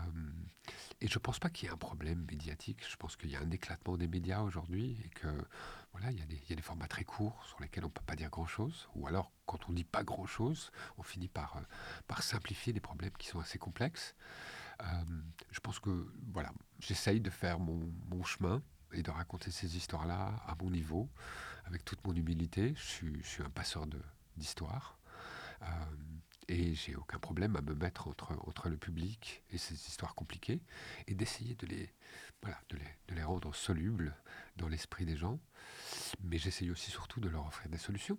et 1.01 1.07
je 1.07 1.19
pense 1.19 1.39
pas 1.39 1.49
qu'il 1.49 1.67
y 1.67 1.69
ait 1.69 1.73
un 1.73 1.77
problème 1.77 2.25
médiatique. 2.29 2.83
Je 2.89 2.95
pense 2.95 3.15
qu'il 3.15 3.29
y 3.29 3.35
a 3.35 3.39
un 3.39 3.51
éclatement 3.51 3.97
des 3.97 4.07
médias 4.07 4.41
aujourd'hui 4.41 4.97
et 5.03 5.09
que 5.09 5.27
voilà, 5.91 6.11
il 6.11 6.19
y, 6.19 6.21
a 6.21 6.55
des, 6.55 6.61
formats 6.61 6.87
très 6.87 7.03
courts 7.03 7.45
sur 7.45 7.59
lesquels 7.61 7.85
on 7.85 7.89
peut 7.89 8.03
pas 8.05 8.15
dire 8.15 8.29
grand-chose. 8.29 8.89
Ou 8.95 9.07
alors, 9.07 9.31
quand 9.45 9.69
on 9.69 9.73
dit 9.73 9.83
pas 9.83 10.03
grand-chose, 10.03 10.71
on 10.97 11.03
finit 11.03 11.27
par, 11.27 11.57
euh, 11.57 11.61
par 12.07 12.23
simplifier 12.23 12.73
des 12.73 12.81
problèmes 12.81 13.13
qui 13.17 13.27
sont 13.27 13.39
assez 13.39 13.57
complexes. 13.57 14.15
je 15.51 15.59
pense 15.61 15.79
que 15.79 16.11
voilà, 16.33 16.51
j'essaye 16.79 17.21
de 17.21 17.29
faire 17.29 17.59
mon, 17.59 18.23
chemin 18.23 18.61
et 18.91 19.03
de 19.03 19.11
raconter 19.11 19.51
ces 19.51 19.77
histoires-là 19.77 20.41
à 20.45 20.55
mon 20.61 20.69
niveau, 20.69 21.09
avec 21.65 21.85
toute 21.85 22.05
mon 22.05 22.13
humilité. 22.13 22.73
Je 22.75 23.21
suis, 23.23 23.43
un 23.43 23.49
passeur 23.49 23.85
d'histoire. 24.35 24.97
Euh, 25.61 25.65
et 26.47 26.75
j'ai 26.75 26.95
aucun 26.95 27.19
problème 27.19 27.55
à 27.55 27.61
me 27.61 27.73
mettre 27.73 28.07
entre, 28.07 28.33
entre 28.47 28.69
le 28.69 28.77
public 28.77 29.43
et 29.51 29.57
ces 29.57 29.73
histoires 29.73 30.15
compliquées 30.15 30.61
et 31.07 31.15
d'essayer 31.15 31.55
de 31.55 31.65
les, 31.65 31.93
voilà, 32.41 32.59
de, 32.69 32.77
les, 32.77 32.87
de 33.07 33.15
les 33.15 33.23
rendre 33.23 33.53
solubles 33.55 34.15
dans 34.57 34.67
l'esprit 34.67 35.05
des 35.05 35.17
gens. 35.17 35.39
Mais 36.23 36.37
j'essaye 36.37 36.69
aussi 36.71 36.91
surtout 36.91 37.19
de 37.19 37.29
leur 37.29 37.47
offrir 37.47 37.69
des 37.69 37.77
solutions. 37.77 38.17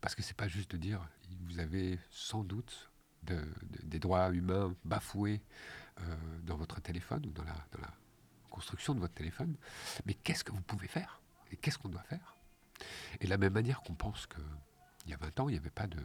Parce 0.00 0.14
que 0.14 0.22
c'est 0.22 0.36
pas 0.36 0.48
juste 0.48 0.70
de 0.72 0.76
dire, 0.76 1.00
vous 1.46 1.58
avez 1.60 1.98
sans 2.10 2.44
doute 2.44 2.90
de, 3.22 3.40
des 3.82 3.98
droits 3.98 4.30
humains 4.32 4.74
bafoués 4.84 5.42
euh, 6.00 6.16
dans 6.42 6.56
votre 6.56 6.80
téléphone 6.80 7.24
ou 7.26 7.30
dans 7.30 7.44
la, 7.44 7.54
dans 7.72 7.80
la 7.80 7.92
construction 8.50 8.94
de 8.94 9.00
votre 9.00 9.14
téléphone, 9.14 9.56
mais 10.04 10.14
qu'est-ce 10.14 10.44
que 10.44 10.52
vous 10.52 10.60
pouvez 10.60 10.88
faire 10.88 11.20
Et 11.52 11.56
qu'est-ce 11.56 11.78
qu'on 11.78 11.88
doit 11.88 12.02
faire? 12.02 12.36
Et 13.20 13.24
de 13.24 13.30
la 13.30 13.38
même 13.38 13.52
manière 13.52 13.80
qu'on 13.82 13.94
pense 13.94 14.26
qu'il 14.26 15.10
y 15.10 15.14
a 15.14 15.16
20 15.18 15.40
ans, 15.40 15.48
il 15.48 15.52
n'y 15.52 15.58
avait 15.58 15.70
pas 15.70 15.86
de 15.86 16.00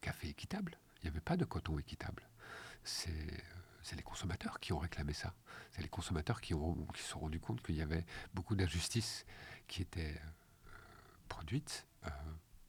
café 0.00 0.28
équitable, 0.28 0.78
il 0.98 1.06
n'y 1.06 1.10
avait 1.10 1.20
pas 1.20 1.36
de 1.36 1.44
coton 1.44 1.78
équitable. 1.78 2.28
C'est 2.84 3.10
euh, 3.10 3.96
les 3.96 4.02
consommateurs 4.02 4.60
qui 4.60 4.72
ont 4.72 4.78
réclamé 4.78 5.12
ça. 5.12 5.34
C'est 5.72 5.82
les 5.82 5.88
consommateurs 5.88 6.40
qui, 6.40 6.54
se 6.54 7.02
sont 7.02 7.20
rendus 7.20 7.40
compte 7.40 7.62
qu'il 7.62 7.76
y 7.76 7.82
avait 7.82 8.04
beaucoup 8.34 8.54
d'injustices 8.54 9.26
qui 9.66 9.82
étaient 9.82 10.16
euh, 10.16 10.70
produites 11.28 11.86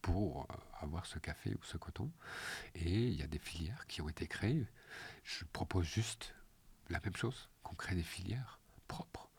pour 0.01 0.47
avoir 0.79 1.05
ce 1.05 1.19
café 1.19 1.53
ou 1.53 1.63
ce 1.63 1.77
coton. 1.77 2.11
Et 2.75 3.07
il 3.07 3.13
y 3.13 3.21
a 3.21 3.27
des 3.27 3.39
filières 3.39 3.85
qui 3.87 4.01
ont 4.01 4.09
été 4.09 4.27
créées. 4.27 4.65
Je 5.23 5.45
propose 5.45 5.85
juste 5.85 6.33
la 6.89 6.99
même 6.99 7.15
chose, 7.15 7.49
qu'on 7.63 7.75
crée 7.75 7.95
des 7.95 8.03
filières 8.03 8.59
propres. 8.87 9.29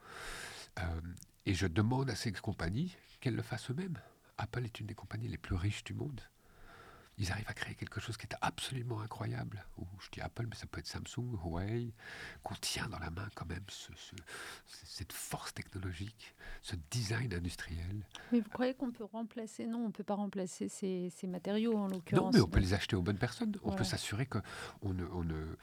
Euh, 0.78 1.00
et 1.46 1.54
je 1.54 1.66
demande 1.66 2.10
à 2.10 2.16
ces 2.16 2.32
compagnies 2.32 2.96
qu'elles 3.20 3.34
le 3.34 3.42
fassent 3.42 3.70
eux-mêmes. 3.70 4.00
Apple 4.38 4.64
est 4.64 4.80
une 4.80 4.86
des 4.86 4.94
compagnies 4.94 5.28
les 5.28 5.38
plus 5.38 5.56
riches 5.56 5.84
du 5.84 5.94
monde 5.94 6.20
ils 7.22 7.30
arrivent 7.30 7.48
à 7.48 7.54
créer 7.54 7.76
quelque 7.76 8.00
chose 8.00 8.16
qui 8.16 8.26
est 8.26 8.36
absolument 8.40 9.00
incroyable. 9.00 9.64
Ou 9.78 9.86
je 10.00 10.10
dis 10.10 10.20
Apple, 10.20 10.46
mais 10.48 10.56
ça 10.56 10.66
peut 10.66 10.80
être 10.80 10.88
Samsung, 10.88 11.38
Huawei, 11.40 11.92
qu'on 12.42 12.56
tient 12.56 12.88
dans 12.88 12.98
la 12.98 13.10
main 13.10 13.28
quand 13.36 13.46
même 13.46 13.64
cette 14.66 15.12
force 15.12 15.54
technologique, 15.54 16.34
ce 16.62 16.74
design 16.90 17.32
industriel. 17.32 18.04
Mais 18.32 18.40
vous 18.40 18.50
croyez 18.50 18.74
qu'on 18.74 18.90
peut 18.90 19.04
remplacer? 19.04 19.66
Non, 19.66 19.84
on 19.84 19.86
ne 19.86 19.92
peut 19.92 20.02
pas 20.02 20.16
remplacer 20.16 20.68
ces, 20.68 21.12
matériaux 21.28 21.76
en 21.76 21.86
l'occurrence. 21.86 22.24
Non, 22.24 22.30
mais 22.32 22.40
on 22.40 22.48
peut 22.48 22.58
les 22.58 22.74
acheter 22.74 22.96
aux 22.96 23.02
bonnes 23.02 23.18
personnes. 23.18 23.54
On 23.62 23.72
peut 23.72 23.84
s'assurer 23.84 24.26
qu'on 24.26 24.42
ne, 24.92 25.04
on 25.04 25.22
ne, 25.22 25.56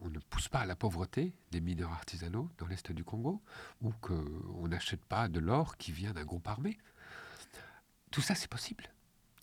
on, 0.00 0.10
ne 0.10 0.18
pousse 0.18 0.48
pas 0.48 0.60
à 0.60 0.66
la 0.66 0.74
pauvreté 0.74 1.32
des 1.52 1.60
mineurs 1.60 1.92
artisanaux 1.92 2.50
dans 2.58 2.66
l'Est 2.66 2.90
du 2.90 3.04
Congo, 3.04 3.40
ou 3.80 3.92
qu'on 4.00 4.66
n'achète 4.66 5.04
pas 5.04 5.28
de 5.28 5.38
l'or 5.38 5.76
qui 5.76 5.92
vient 5.92 6.12
d'un 6.12 6.24
groupe 6.24 6.48
armé. 6.48 6.78
Tout 8.10 8.22
ça, 8.22 8.34
c'est 8.34 8.50
possible. 8.50 8.90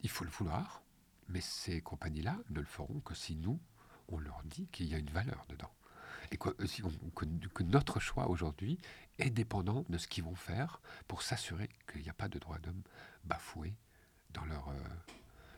Il 0.02 0.10
faut 0.10 0.26
le 0.26 0.30
vouloir 0.30 0.83
mais 1.34 1.41
ces 1.41 1.82
compagnies-là 1.82 2.38
ne 2.52 2.60
le 2.60 2.65
feront 2.65 3.00
que 3.02 3.15
si 3.15 3.36
nous, 3.36 3.60
on 4.08 4.19
leur 4.19 4.41
dit 4.46 4.67
qu'il 4.72 4.88
y 4.88 4.93
a 4.93 5.00
une 5.00 5.10
valeur 5.10 5.46
dedans. 5.50 5.72
Et 6.32 6.38
que, 6.38 6.50
que, 6.50 7.63
notre 7.63 8.00
choix 8.00 8.30
aujourd'hui 8.30 8.78
est 9.17 9.30
dépendant 9.30 9.84
de 9.89 9.98
ce 9.98 10.08
qu'ils 10.08 10.24
vont 10.24 10.36
faire 10.36 10.80
pour 11.08 11.22
s'assurer 11.22 11.69
qu'il 11.91 12.02
n'y 12.02 12.10
a 12.10 12.13
pas 12.13 12.30
de 12.30 12.39
droits 12.39 12.60
d'homme 12.60 12.82
bafoués 13.24 13.76
dans 14.32 14.46
leur, 14.46 14.69
euh, 14.69 14.74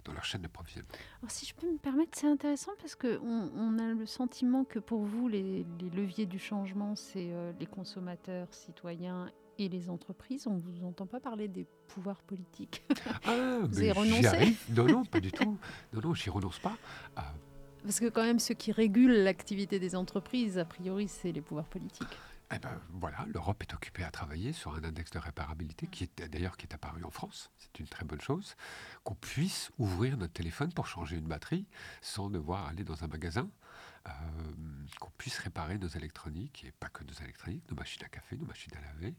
dans 0.06 0.14
leur 0.14 0.24
chaîne 0.24 0.42
d'approvisionnement. 0.42 0.90
Alors, 1.22 1.32
si 1.32 1.46
je 1.46 1.54
peux 1.54 1.72
me 1.72 1.78
permettre, 1.78 2.18
c'est 2.18 2.28
intéressant 2.28 2.72
parce 2.80 2.96
qu'on 2.96 3.20
on 3.22 3.78
a 3.78 3.94
le 3.94 4.06
sentiment 4.06 4.64
que 4.64 4.80
pour 4.80 5.04
vous, 5.04 5.28
les, 5.28 5.66
leviers 5.94 6.26
du 6.26 6.40
changement, 6.40 6.96
c'est 6.96 7.32
euh, 7.32 7.54
les 7.60 7.68
consommateurs, 7.68 8.48
citoyens 8.54 9.30
et 9.58 9.70
les 9.70 9.90
entreprises. 9.90 10.48
On 10.48 10.56
ne 10.56 10.62
vous 10.62 10.86
entend 10.86 11.06
pas 11.06 11.20
parler 11.20 11.48
des 11.48 11.66
pouvoirs 11.88 12.22
politiques. 12.22 12.84
Ah, 13.26 13.60
vous 13.64 13.80
avez 13.80 13.92
renoncé 13.92 14.56
Non, 14.70 14.86
non, 14.86 15.06
pas 15.06 15.20
du 15.20 15.32
tout. 15.32 15.58
Non, 15.94 16.02
non, 16.02 16.14
j'y 16.14 16.30
renonce 16.30 16.60
pas. 16.60 16.78
Ah. 17.16 17.34
Parce 17.84 18.00
que 18.00 18.10
quand 18.10 18.24
même, 18.24 18.40
ce 18.40 18.54
qui 18.54 18.72
régule 18.72 19.24
l'activité 19.24 19.80
des 19.80 19.96
entreprises, 19.96 20.58
a 20.58 20.66
priori, 20.66 21.08
c'est 21.08 21.32
les 21.32 21.42
pouvoirs 21.42 21.68
politiques. 21.68 22.18
Eh 22.54 22.60
ben, 22.60 22.80
voilà, 22.92 23.26
l'Europe 23.34 23.64
est 23.64 23.74
occupée 23.74 24.04
à 24.04 24.12
travailler 24.12 24.54
sur 24.54 24.76
un 24.76 24.84
index 24.84 25.10
de 25.10 25.18
réparabilité 25.18 25.88
qui 25.88 26.04
est 26.04 26.28
d'ailleurs 26.28 26.58
qui 26.58 26.68
est 26.68 26.76
apparu 26.76 27.04
en 27.04 27.10
France. 27.10 27.50
C'est 27.58 27.80
une 27.80 27.88
très 27.88 28.06
bonne 28.06 28.22
chose 28.22 28.56
qu'on 29.04 29.16
puisse 29.16 29.72
ouvrir 29.80 30.16
notre 30.18 30.34
téléphone 30.34 30.72
pour 30.72 30.86
changer 30.86 31.18
une 31.18 31.28
batterie 31.28 31.66
sans 32.02 32.30
devoir 32.30 32.68
aller 32.68 32.84
dans 32.84 33.04
un 33.04 33.08
magasin. 33.08 33.50
Euh, 34.08 34.12
qu'on 35.00 35.10
puisse 35.18 35.40
réparer 35.40 35.78
nos 35.78 35.88
électroniques, 35.88 36.64
et 36.66 36.72
pas 36.72 36.90
que 36.90 37.04
nos 37.04 37.14
électroniques, 37.14 37.64
nos 37.70 37.76
machines 37.76 38.04
à 38.06 38.08
café, 38.08 38.38
nos 38.38 38.46
machines 38.46 38.72
à 38.78 38.82
laver. 38.82 39.16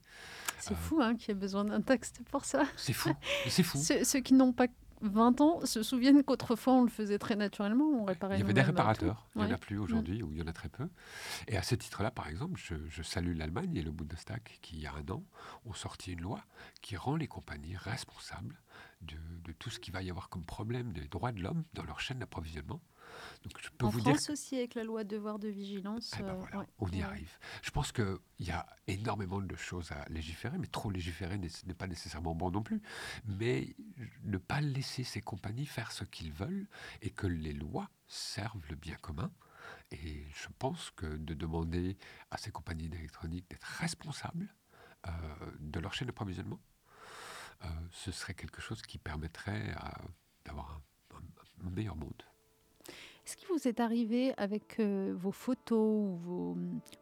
C'est 0.59 0.75
euh, 0.75 0.77
fou 0.77 1.03
hein, 1.03 1.17
qu'il 1.17 1.29
y 1.29 1.31
ait 1.33 1.35
besoin 1.35 1.65
d'un 1.65 1.81
texte 1.81 2.21
pour 2.31 2.45
ça. 2.45 2.65
C'est 2.77 2.93
fou, 2.93 3.11
c'est 3.49 3.63
fou. 3.63 3.79
Ceux, 4.05 4.21
qui 4.21 4.35
n'ont 4.35 4.53
pas 4.53 4.69
20 5.03 5.41
ans 5.41 5.67
se 5.67 5.83
souviennent 5.83 6.23
qu'autrefois 6.23 6.75
on 6.75 6.83
le 6.83 6.89
faisait 6.89 7.19
très 7.19 7.35
naturellement, 7.37 7.85
on 7.85 8.05
réparait 8.05 8.37
Il 8.37 8.41
y 8.41 8.43
avait 8.43 8.55
des 8.55 8.63
réparateurs, 8.63 9.27
il 9.35 9.43
n'y 9.43 9.49
en 9.49 9.55
a 9.55 9.59
plus 9.59 9.77
aujourd'hui, 9.77 10.23
ou 10.23 10.33
il 10.33 10.39
y 10.39 10.43
en 10.43 10.47
a 10.47 10.53
très 10.53 10.69
peu. 10.69 10.89
Et 11.49 11.57
à 11.57 11.63
ce 11.63 11.75
titre-là, 11.75 12.11
par 12.11 12.29
exemple, 12.29 12.59
je, 12.59 13.03
salue 13.03 13.37
l'Allemagne 13.37 13.77
et 13.77 13.83
le 13.83 13.91
Bundestag 13.91 14.43
qui, 14.63 14.77
il 14.77 14.83
y 14.83 14.87
a 14.87 14.93
un 14.95 15.13
an, 15.13 15.25
ont 15.67 15.75
sorti 15.75 16.13
une 16.13 16.21
loi 16.21 16.41
qui 16.81 16.97
rend 16.97 17.17
les 17.17 17.27
compagnies 17.27 17.77
responsables 17.77 18.63
de, 19.03 19.17
de 19.45 19.53
tout 19.53 19.69
ce 19.69 19.81
qui 19.81 19.91
va 19.91 20.03
y 20.03 20.11
avoir 20.11 20.29
comme 20.29 20.45
problème 20.45 20.93
des 20.93 21.09
droits 21.09 21.33
de 21.33 21.43
l'homme 21.43 21.65
dans 21.75 21.85
leur 21.85 22.01
chaîne 22.01 22.21
d'approvisionnement. 22.21 22.81
Donc 23.43 23.53
je 23.61 23.69
peux 23.71 23.87
en 23.87 23.91
vous 23.91 24.01
France 24.01 24.23
dire 24.23 24.33
aussi 24.33 24.57
avec 24.57 24.75
la 24.75 24.85
loi 24.85 25.05
devoir 25.05 25.39
de 25.39 25.49
vigilance. 25.49 26.13
Eh 26.19 26.23
ben 26.23 26.47
euh, 26.55 26.65
on 26.79 26.89
y 26.89 27.03
arrive. 27.03 27.39
Je 27.63 27.71
pense 27.71 27.93
qu'il 27.93 28.19
y 28.41 28.51
a 28.51 28.67
énormément 28.87 29.41
de 29.41 29.57
choses 29.57 29.93
à 29.93 30.05
légiférer, 30.09 30.59
mais 30.59 30.67
trop 30.67 30.91
légiférer 30.91 31.39
n'est 31.39 31.75
pas 31.75 31.87
nécessairement 31.87 32.35
bon 32.35 32.51
non 32.51 32.63
plus. 32.63 32.83
Mais 33.27 33.75
ne 34.25 34.39
pas 34.39 34.61
laisser 34.61 35.05
ces 35.05 35.21
compagnies 35.21 35.67
faire 35.67 35.93
ce 35.93 36.05
qu'ils 36.05 36.33
veulent 36.33 36.67
et 37.03 37.11
que 37.11 37.27
les 37.27 37.53
lois 37.53 37.91
servent 38.07 38.67
le 38.69 38.77
bien 38.77 38.97
commun. 38.97 39.31
Et 39.91 40.25
je 40.35 40.49
pense 40.59 40.91
que 40.91 41.07
de 41.07 41.35
demander 41.35 41.97
à 42.31 42.39
ces 42.39 42.51
compagnies 42.51 42.89
d'électronique 42.89 43.49
d'être 43.51 43.67
responsables 43.81 44.55
de 45.61 45.79
leur 45.79 45.95
chaîne 45.95 46.09
d'approvisionnement, 46.09 46.61
ce 47.93 48.11
serait 48.11 48.35
quelque 48.35 48.61
chose 48.61 48.83
qui 48.83 48.99
permettrait 48.99 49.75
d'avoir 50.45 50.81
un, 51.65 51.71
meilleur 51.71 51.97
monde. 51.97 52.23
Est-ce 53.27 53.37
qu'il 53.37 53.49
vous 53.49 53.67
est 53.67 53.81
arrivé 53.81 54.33
avec 54.37 54.81
vos 54.81 55.33
photos 55.33 55.79
ou 55.79 56.17
vos, 56.17 56.57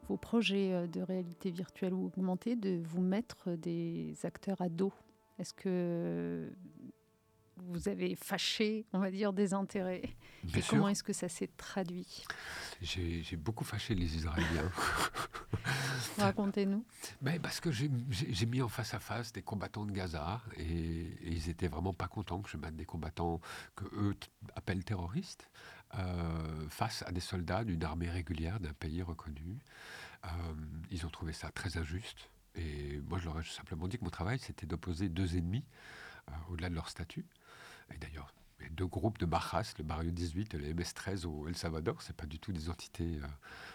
vos, 0.09 0.17
projets 0.17 0.89
de 0.89 1.03
réalité 1.03 1.51
virtuelle 1.51 1.93
ou 1.93 2.07
augmentée 2.07 2.57
de 2.57 2.81
vous 2.83 3.03
mettre 3.03 3.51
des 3.51 4.17
acteurs 4.25 4.63
à 4.63 4.71
dos? 4.71 4.93
Est-ce 5.39 5.53
que 5.53 6.51
vous 7.57 7.89
avez 7.89 8.15
fâché, 8.17 8.87
on 8.93 8.99
va 8.99 9.11
dire, 9.11 9.33
des 9.33 9.55
intérêts? 9.55 10.03
Et 10.55 10.61
comment 10.69 10.89
est-ce 10.89 11.03
que 11.03 11.13
ça 11.13 11.29
s'est 11.29 11.51
traduit? 11.57 12.25
J'ai 12.83 13.37
beaucoup 13.37 13.65
fâché 13.65 13.95
les 13.95 14.17
Israéliens. 14.17 14.71
Racontez-nous. 16.19 16.85
Ben 17.21 17.41
parce 17.41 17.61
que 17.61 17.71
j'ai 17.71 18.47
mis 18.47 18.63
en 18.63 18.69
face 18.69 18.95
à 18.95 19.01
face 19.01 19.33
des 19.33 19.43
combattants 19.43 19.87
de 19.87 19.93
Gaza 19.93 20.43
et, 20.57 21.07
ils 21.23 21.49
étaient 21.49 21.69
vraiment 21.69 21.95
pas 21.95 22.09
contents 22.09 22.43
que 22.43 22.51
je 22.51 22.57
mette 22.57 22.77
des 22.77 22.85
combattants 22.85 23.41
que 23.75 23.85
eux 23.97 24.15
appellent 24.55 24.85
terroristes 24.85 25.51
euh, 25.99 26.69
face 26.69 27.05
à 27.07 27.13
des 27.13 27.21
soldats 27.21 27.65
d'une 27.65 27.85
armée 27.85 28.11
régulière 28.11 28.59
d'un 28.61 28.73
pays 28.73 29.03
reconnu. 29.03 29.59
Euh, 30.25 30.29
ils 30.91 31.07
ont 31.07 31.11
trouvé 31.11 31.33
ça 31.33 31.51
très 31.51 31.77
injuste. 31.77 32.31
Et 32.55 33.01
moi, 33.09 33.19
je 33.19 33.27
leur 33.27 33.39
ai 33.39 33.45
simplement 33.45 33.87
dit 33.89 33.99
que 33.99 34.05
mon 34.05 34.11
travail, 34.11 34.39
c'était 34.39 34.67
d'opposer 34.67 35.09
deux 35.09 35.37
ennemis 35.37 35.65
euh, 36.29 36.33
au-delà 36.49 36.69
de 36.69 36.75
leur 36.75 36.89
statut. 36.89 37.27
Et 37.93 37.99
d'ailleurs, 37.99 38.33
deux 38.71 38.87
groupes 38.87 39.19
de 39.19 39.27
Bajas, 39.27 39.75
le 39.79 39.85
Barrio 39.85 40.11
18 40.11 40.55
et 40.55 40.59
le 40.59 40.73
MS-13 40.73 41.27
au 41.27 41.49
El 41.49 41.57
Salvador, 41.57 42.01
ce 42.03 42.13
pas 42.13 42.27
du 42.27 42.39
tout 42.39 42.53
des 42.53 42.71
entités 42.71 43.21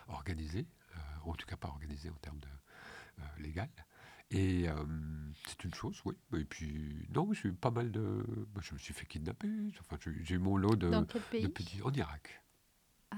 organisées, 0.07 0.65
en 1.25 1.33
tout 1.35 1.45
cas 1.45 1.57
pas 1.57 1.67
organisées 1.67 2.09
en 2.09 2.17
termes 2.21 2.39
de 2.39 2.47
légal. 3.43 3.69
Et 4.31 4.67
c'est 5.47 5.63
une 5.63 5.73
chose, 5.73 6.01
oui. 6.05 6.13
Et 6.37 6.45
puis, 6.45 7.07
non, 7.13 7.31
j'ai 7.33 7.49
eu 7.49 7.53
pas 7.53 7.71
mal 7.71 7.91
de. 7.91 8.23
Je 8.61 8.73
me 8.73 8.79
suis 8.79 8.93
fait 8.93 9.05
kidnapper. 9.05 9.49
Enfin, 9.79 9.97
j'ai 10.21 10.35
eu 10.35 10.39
mon 10.39 10.55
lot 10.55 10.75
de. 10.75 10.89
Dans 10.89 11.05
quel 11.05 11.21
pays 11.21 11.81
En 11.83 11.91
Irak. 11.91 12.41
Ah. 13.11 13.17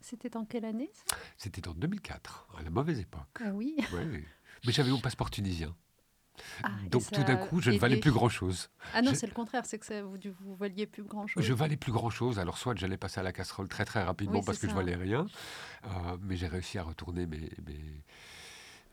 C'était 0.00 0.36
en 0.36 0.44
quelle 0.44 0.66
année 0.66 0.90
C'était 1.38 1.66
en 1.66 1.72
2004, 1.72 2.48
à 2.58 2.62
la 2.62 2.70
mauvaise 2.70 3.00
époque. 3.00 3.38
Ah 3.42 3.52
oui. 3.52 3.76
Mais 4.66 4.72
j'avais 4.72 4.90
mon 4.90 5.00
passeport 5.00 5.30
tunisien. 5.30 5.74
Ah, 6.62 6.70
Donc 6.90 7.10
tout 7.10 7.22
d'un 7.22 7.36
coup, 7.36 7.60
je 7.60 7.70
ne 7.70 7.78
valais 7.78 7.98
plus 7.98 8.10
grand-chose. 8.10 8.68
Ah 8.92 9.02
non, 9.02 9.14
c'est 9.14 9.26
le 9.26 9.32
contraire, 9.32 9.64
c'est 9.66 9.78
que 9.78 9.86
ça, 9.86 10.02
vous, 10.02 10.18
vous 10.40 10.56
valiez 10.56 10.86
plus 10.86 11.04
grand-chose. 11.04 11.42
Je 11.42 11.52
valais 11.52 11.76
plus 11.76 11.92
grand-chose. 11.92 12.38
Alors 12.38 12.58
soit 12.58 12.76
j'allais 12.76 12.96
passer 12.96 13.20
à 13.20 13.22
la 13.22 13.32
casserole 13.32 13.68
très 13.68 13.84
très 13.84 14.02
rapidement 14.02 14.42
parce 14.42 14.58
que 14.58 14.68
je 14.68 14.74
valais 14.74 14.96
rien, 14.96 15.26
euh, 15.84 16.16
mais 16.22 16.36
j'ai 16.36 16.48
réussi 16.48 16.78
à 16.78 16.82
retourner 16.82 17.26
mes, 17.26 17.50
mes 17.66 18.04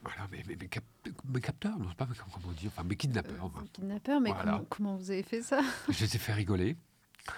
voilà, 0.03 0.27
mes, 0.31 0.43
mes, 0.43 0.55
mes, 0.55 1.41
capteurs, 1.41 1.77
non, 1.77 1.91
pas 1.93 2.07
comment 2.33 2.53
dire, 2.53 2.71
enfin 2.73 2.83
mes 2.83 2.95
kidnappeurs. 2.95 3.45
Euh, 3.45 3.65
kidnappeurs, 3.73 4.19
mais 4.19 4.31
comment, 4.31 4.65
comment, 4.69 4.95
vous 4.95 5.11
avez 5.11 5.23
fait 5.23 5.41
ça? 5.41 5.61
Je 5.89 5.99
les 6.05 6.15
ai 6.15 6.19
fait 6.19 6.33
rigoler. 6.33 6.75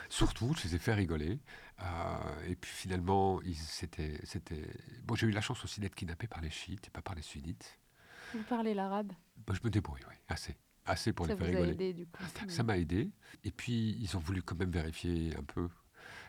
Surtout, 0.10 0.54
je 0.58 0.68
les 0.68 0.76
ai 0.76 0.80
fait 0.80 0.94
rigoler. 0.94 1.40
Euh, 1.82 2.48
et 2.48 2.56
puis 2.56 2.72
finalement, 2.72 3.40
c'était. 3.54 4.20
Bon, 5.04 5.16
j'ai 5.16 5.28
eu 5.28 5.32
la 5.32 5.42
chance 5.42 5.64
aussi 5.64 5.82
d'être 5.82 5.96
kidnappé 5.96 6.28
par 6.28 6.42
les 6.42 6.50
chiites 6.50 6.88
et 6.88 6.90
pas 6.90 7.02
par 7.02 7.16
les 7.16 7.22
sunnites. 7.22 7.80
Vous 8.34 8.44
parlez 8.44 8.74
l'arabe? 8.74 9.12
Bah, 9.46 9.54
Je 9.56 9.60
me 9.64 9.70
débrouille, 9.70 10.02
oui, 10.10 10.16
assez. 10.28 10.56
Assez 10.86 11.14
pour 11.14 11.28
les 11.28 11.36
faire 11.36 11.48
rigoler. 11.48 11.72
Aidé, 11.72 11.94
du 11.94 12.06
coup. 12.08 12.24
Ça 12.48 12.64
m'a 12.64 12.78
aidé. 12.78 13.12
Et 13.44 13.52
puis, 13.52 13.98
ils 14.00 14.18
ont 14.18 14.20
voulu 14.20 14.42
quand 14.42 14.58
même 14.58 14.72
vérifier 14.72 15.36
un 15.38 15.44
peu. 15.44 15.70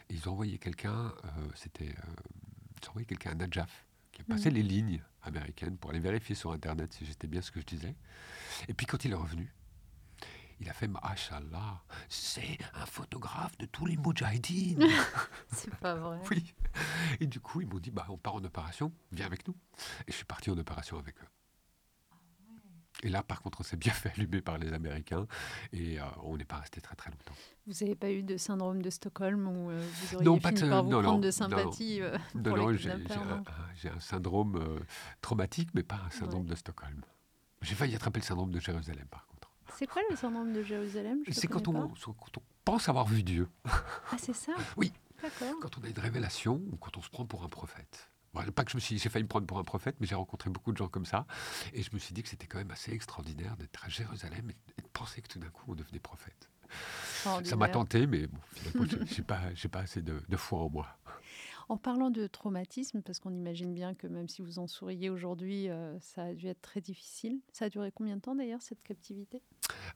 ils 0.09 0.29
ont 0.29 0.33
envoyé 0.33 0.59
quelqu'un, 0.59 1.12
euh, 1.25 1.49
c'était. 1.55 1.90
Euh, 1.90 2.12
ils 2.83 2.88
ont 2.88 2.90
envoyé 2.90 3.07
quelqu'un 3.07 3.31
à 3.31 3.35
Najaf, 3.35 3.84
qui 4.14 4.22
a 4.22 4.24
passé 4.24 4.50
mm. 4.50 4.55
les 4.55 4.62
lignes 4.62 5.03
américaines 5.22 5.77
pour 5.77 5.90
aller 5.90 6.00
vérifier 6.00 6.35
sur 6.35 6.53
Internet 6.53 6.92
si 6.92 7.05
j'étais 7.05 7.27
bien 7.27 7.42
ce 7.42 7.50
que 7.50 7.61
je 7.61 7.66
disais. 7.66 7.94
Et 8.68 8.74
puis, 8.74 8.87
quand 8.87 9.05
il 9.05 9.12
est 9.12 9.16
revenu, 9.16 9.53
il 10.61 10.68
a 10.68 10.72
fait 10.72 10.88
Machallah, 10.88 11.83
c'est 12.09 12.59
un 12.74 12.87
photographe 12.87 13.59
de 13.59 13.66
tous 13.66 13.87
les 13.87 13.96
Moudjahidines. 13.96 14.87
c'est 15.53 15.74
pas 15.77 15.94
vrai. 15.94 16.20
Oui. 16.31 16.55
Et 17.20 17.27
du 17.27 17.40
coup, 17.40 17.61
ils 17.61 17.66
m'ont 17.66 17.79
dit 17.79 17.90
bah, 17.90 18.07
on 18.09 18.16
part 18.16 18.35
en 18.35 18.44
opération, 18.44 18.92
viens 19.12 19.27
avec 19.27 19.46
nous. 19.48 19.57
Et 20.07 20.12
je 20.12 20.16
suis 20.16 20.24
parti 20.24 20.50
en 20.50 20.59
opération 20.59 20.98
avec 20.98 21.16
eux. 21.20 21.27
Et 23.02 23.09
là, 23.09 23.22
par 23.22 23.42
contre, 23.42 23.61
on 23.61 23.64
s'est 23.64 23.76
bien 23.76 23.92
fait 23.92 24.11
allumer 24.16 24.40
par 24.40 24.59
les 24.59 24.72
Américains 24.72 25.26
et 25.72 26.00
euh, 26.00 26.04
on 26.22 26.37
n'est 26.37 26.44
pas 26.44 26.57
resté 26.57 26.80
très 26.80 26.94
très 26.94 27.11
longtemps. 27.11 27.35
Vous 27.66 27.72
n'avez 27.80 27.94
pas 27.94 28.11
eu 28.11 28.22
de 28.22 28.37
syndrome 28.37 28.83
de 28.83 28.90
Stockholm 28.90 29.46
où 29.46 29.70
euh, 29.70 29.87
vous 30.11 30.28
auriez 30.28 30.40
fini 30.40 30.61
de, 30.61 30.68
par 30.68 30.85
vous 30.85 30.90
prendre 30.90 31.20
de 31.20 31.30
sympathie 31.30 32.00
non, 32.00 32.07
euh, 32.07 32.42
pour 32.44 32.57
non, 32.57 32.72
j'ai 32.72 33.88
un, 33.88 34.00
syndrome 34.00 34.80
traumatique, 35.20 35.70
mais 35.74 35.83
pas 35.83 36.00
un 36.07 36.11
syndrome 36.11 36.46
de 36.46 36.54
Stockholm. 36.54 37.02
J'ai 37.62 37.74
failli 37.74 37.94
attraper 37.94 38.20
le 38.20 38.24
syndrome 38.24 38.50
de 38.50 38.61
Jérusalem, 38.61 39.07
par 39.11 39.26
contre. 39.26 39.50
C'est 39.76 39.87
quoi 39.87 40.02
le 40.11 40.16
syndrome 40.16 40.52
de 40.52 40.62
Jérusalem? 40.62 41.20
C'est 41.30 41.48
quand, 41.48 41.66
on, 41.68 41.88
quand 41.88 42.38
on 42.38 42.42
pense 42.64 42.88
avoir 42.88 43.07
vu 43.07 43.22
Dieu. 43.22 43.48
Ah, 43.64 44.16
c'est 44.18 44.35
ça? 44.35 44.52
Oui. 44.76 44.92
Quand 45.62 45.78
on 45.78 45.85
a 45.85 45.88
une 45.88 45.98
révélation 45.98 46.61
ou 46.70 46.76
quand 46.76 46.98
on 46.98 47.00
se 47.00 47.09
prend 47.09 47.24
pour 47.24 47.44
un 47.44 47.48
prophète 47.48 48.11
pas 48.55 48.64
que 48.64 48.70
je 48.70 48.77
me 48.77 48.81
suis, 48.81 48.99
j'ai 48.99 49.09
failli 49.09 49.25
me 49.25 49.29
prendre 49.29 49.47
pour 49.47 49.59
un 49.59 49.64
prophète, 49.64 49.97
mais 50.01 50.07
j'ai 50.07 50.14
rencontré 50.14 50.51
beaucoup 50.51 50.73
de 50.73 50.77
gens 50.77 50.88
comme 50.88 51.07
ça, 51.07 51.27
et 51.73 51.83
je 51.83 51.90
me 51.92 51.99
suis 51.99 52.14
dit 52.14 52.23
que 52.23 52.29
c'était 52.29 52.47
quand 52.47 52.59
même 52.59 52.70
assez 52.70 52.92
extraordinaire 52.92 53.57
d'être 53.57 53.85
à 53.85 53.88
Jérusalem 53.88 54.51
et, 54.51 54.83
de 54.83 54.88
penser 54.92 55.23
que 55.23 55.29
tout 55.29 55.38
d'un 55.38 55.51
coup 55.51 55.64
on 55.68 55.75
devenait 55.75 55.99
prophète. 55.99 56.51
Ça 57.23 57.57
m'a 57.57 57.68
tenté, 57.68 58.07
mais 58.07 58.27
bon, 58.27 58.38
j'ai 59.07 59.23
pas, 59.23 59.40
pas 59.70 59.81
assez 59.81 60.03
de, 60.03 60.20
de 60.29 60.37
foi 60.37 60.61
en 60.61 60.70
moi. 60.70 60.99
En 61.68 61.79
parlant 61.79 62.11
de 62.11 62.27
traumatisme, 62.27 63.01
parce 63.01 63.18
qu'on 63.20 63.33
imagine 63.33 63.73
bien 63.73 63.94
que 63.94 64.07
même 64.07 64.29
si 64.29 64.42
vous 64.42 64.59
en 64.59 64.66
souriez 64.66 65.09
aujourd'hui, 65.09 65.70
euh, 65.70 65.99
ça 66.01 66.25
a 66.25 66.35
dû 66.35 66.47
être 66.47 66.61
très 66.61 66.83
difficile. 66.83 67.40
Ça 67.53 67.66
a 67.66 67.68
duré 67.70 67.90
combien 67.90 68.16
de 68.16 68.20
temps 68.20 68.35
d'ailleurs 68.35 68.61
cette 68.61 68.83
captivité? 68.83 69.42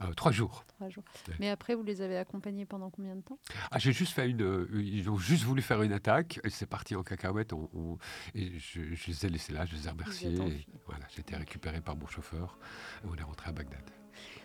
Euh, 0.02 0.12
Trois 0.14 0.32
jours. 0.32 0.64
Trois 0.68 0.88
jours. 0.88 1.04
Mais 1.40 1.48
après, 1.48 1.74
vous 1.74 1.82
les 1.82 2.00
avez 2.02 2.16
accompagnés 2.16 2.66
pendant 2.66 2.90
combien 2.90 3.16
de 3.16 3.22
temps? 3.22 3.38
Ah, 3.70 3.78
J'ai 3.78 3.92
juste 3.92 4.12
fait 4.12 4.28
une. 4.28 4.42
Euh, 4.42 4.68
ils 4.82 5.08
ont 5.10 5.18
juste 5.18 5.44
voulu 5.44 5.62
faire 5.62 5.82
une 5.82 5.92
attaque 5.92 6.40
et 6.44 6.50
c'est 6.50 6.66
parti 6.66 6.94
en 6.96 7.02
cacahuète. 7.02 7.52
On, 7.52 7.98
et 8.34 8.58
je, 8.58 8.80
les 8.80 9.26
ai 9.26 9.28
laissés 9.28 9.52
là, 9.52 9.64
je 9.64 9.74
les 9.74 9.86
ai 9.86 9.90
remerciés. 9.90 10.66
voilà, 10.86 11.04
j'ai 11.14 11.20
été 11.20 11.36
récupéré 11.36 11.80
par 11.80 11.96
mon 11.96 12.06
chauffeur 12.06 12.58
et 13.04 13.06
on 13.08 13.14
est 13.14 13.22
rentré 13.22 13.48
à 13.50 13.52
Bagdad. 13.52 13.82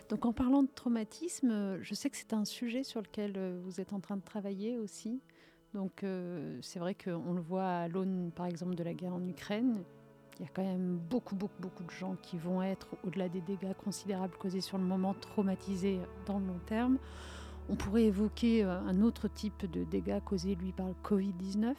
Donc 0.08 0.26
en 0.26 0.32
parlant 0.32 0.62
de 0.62 0.68
traumatisme, 0.68 1.78
je 1.82 1.94
sais 1.94 2.10
que 2.10 2.16
c'est 2.16 2.32
un 2.34 2.44
sujet 2.44 2.84
sur 2.84 3.00
lequel 3.00 3.58
vous 3.64 3.80
êtes 3.80 3.92
en 3.92 4.00
train 4.00 4.16
de 4.16 4.22
travailler 4.22 4.78
aussi. 4.78 5.22
Donc 5.74 6.04
euh, 6.04 6.56
c'est 6.62 6.78
vrai 6.78 6.94
qu'on 6.94 7.34
le 7.34 7.40
voit 7.42 7.68
à 7.68 7.88
l'aune, 7.88 8.30
par 8.34 8.46
exemple, 8.46 8.76
de 8.76 8.84
la 8.84 8.94
guerre 8.94 9.12
en 9.12 9.26
Ukraine. 9.26 9.82
Il 10.38 10.44
y 10.44 10.48
a 10.48 10.50
quand 10.52 10.64
même 10.64 10.98
beaucoup, 11.10 11.36
beaucoup, 11.36 11.60
beaucoup 11.60 11.84
de 11.84 11.90
gens 11.90 12.16
qui 12.22 12.38
vont 12.38 12.62
être, 12.62 12.88
au-delà 13.04 13.28
des 13.28 13.40
dégâts 13.40 13.74
considérables 13.74 14.36
causés 14.36 14.60
sur 14.60 14.78
le 14.78 14.84
moment, 14.84 15.14
traumatisés 15.14 16.00
dans 16.26 16.38
le 16.38 16.46
long 16.46 16.60
terme. 16.66 16.98
On 17.68 17.76
pourrait 17.76 18.04
évoquer 18.04 18.64
euh, 18.64 18.78
un 18.80 19.00
autre 19.02 19.28
type 19.28 19.70
de 19.70 19.84
dégâts 19.84 20.20
causés, 20.24 20.54
lui, 20.54 20.72
par 20.72 20.88
le 20.88 20.94
Covid-19. 21.04 21.74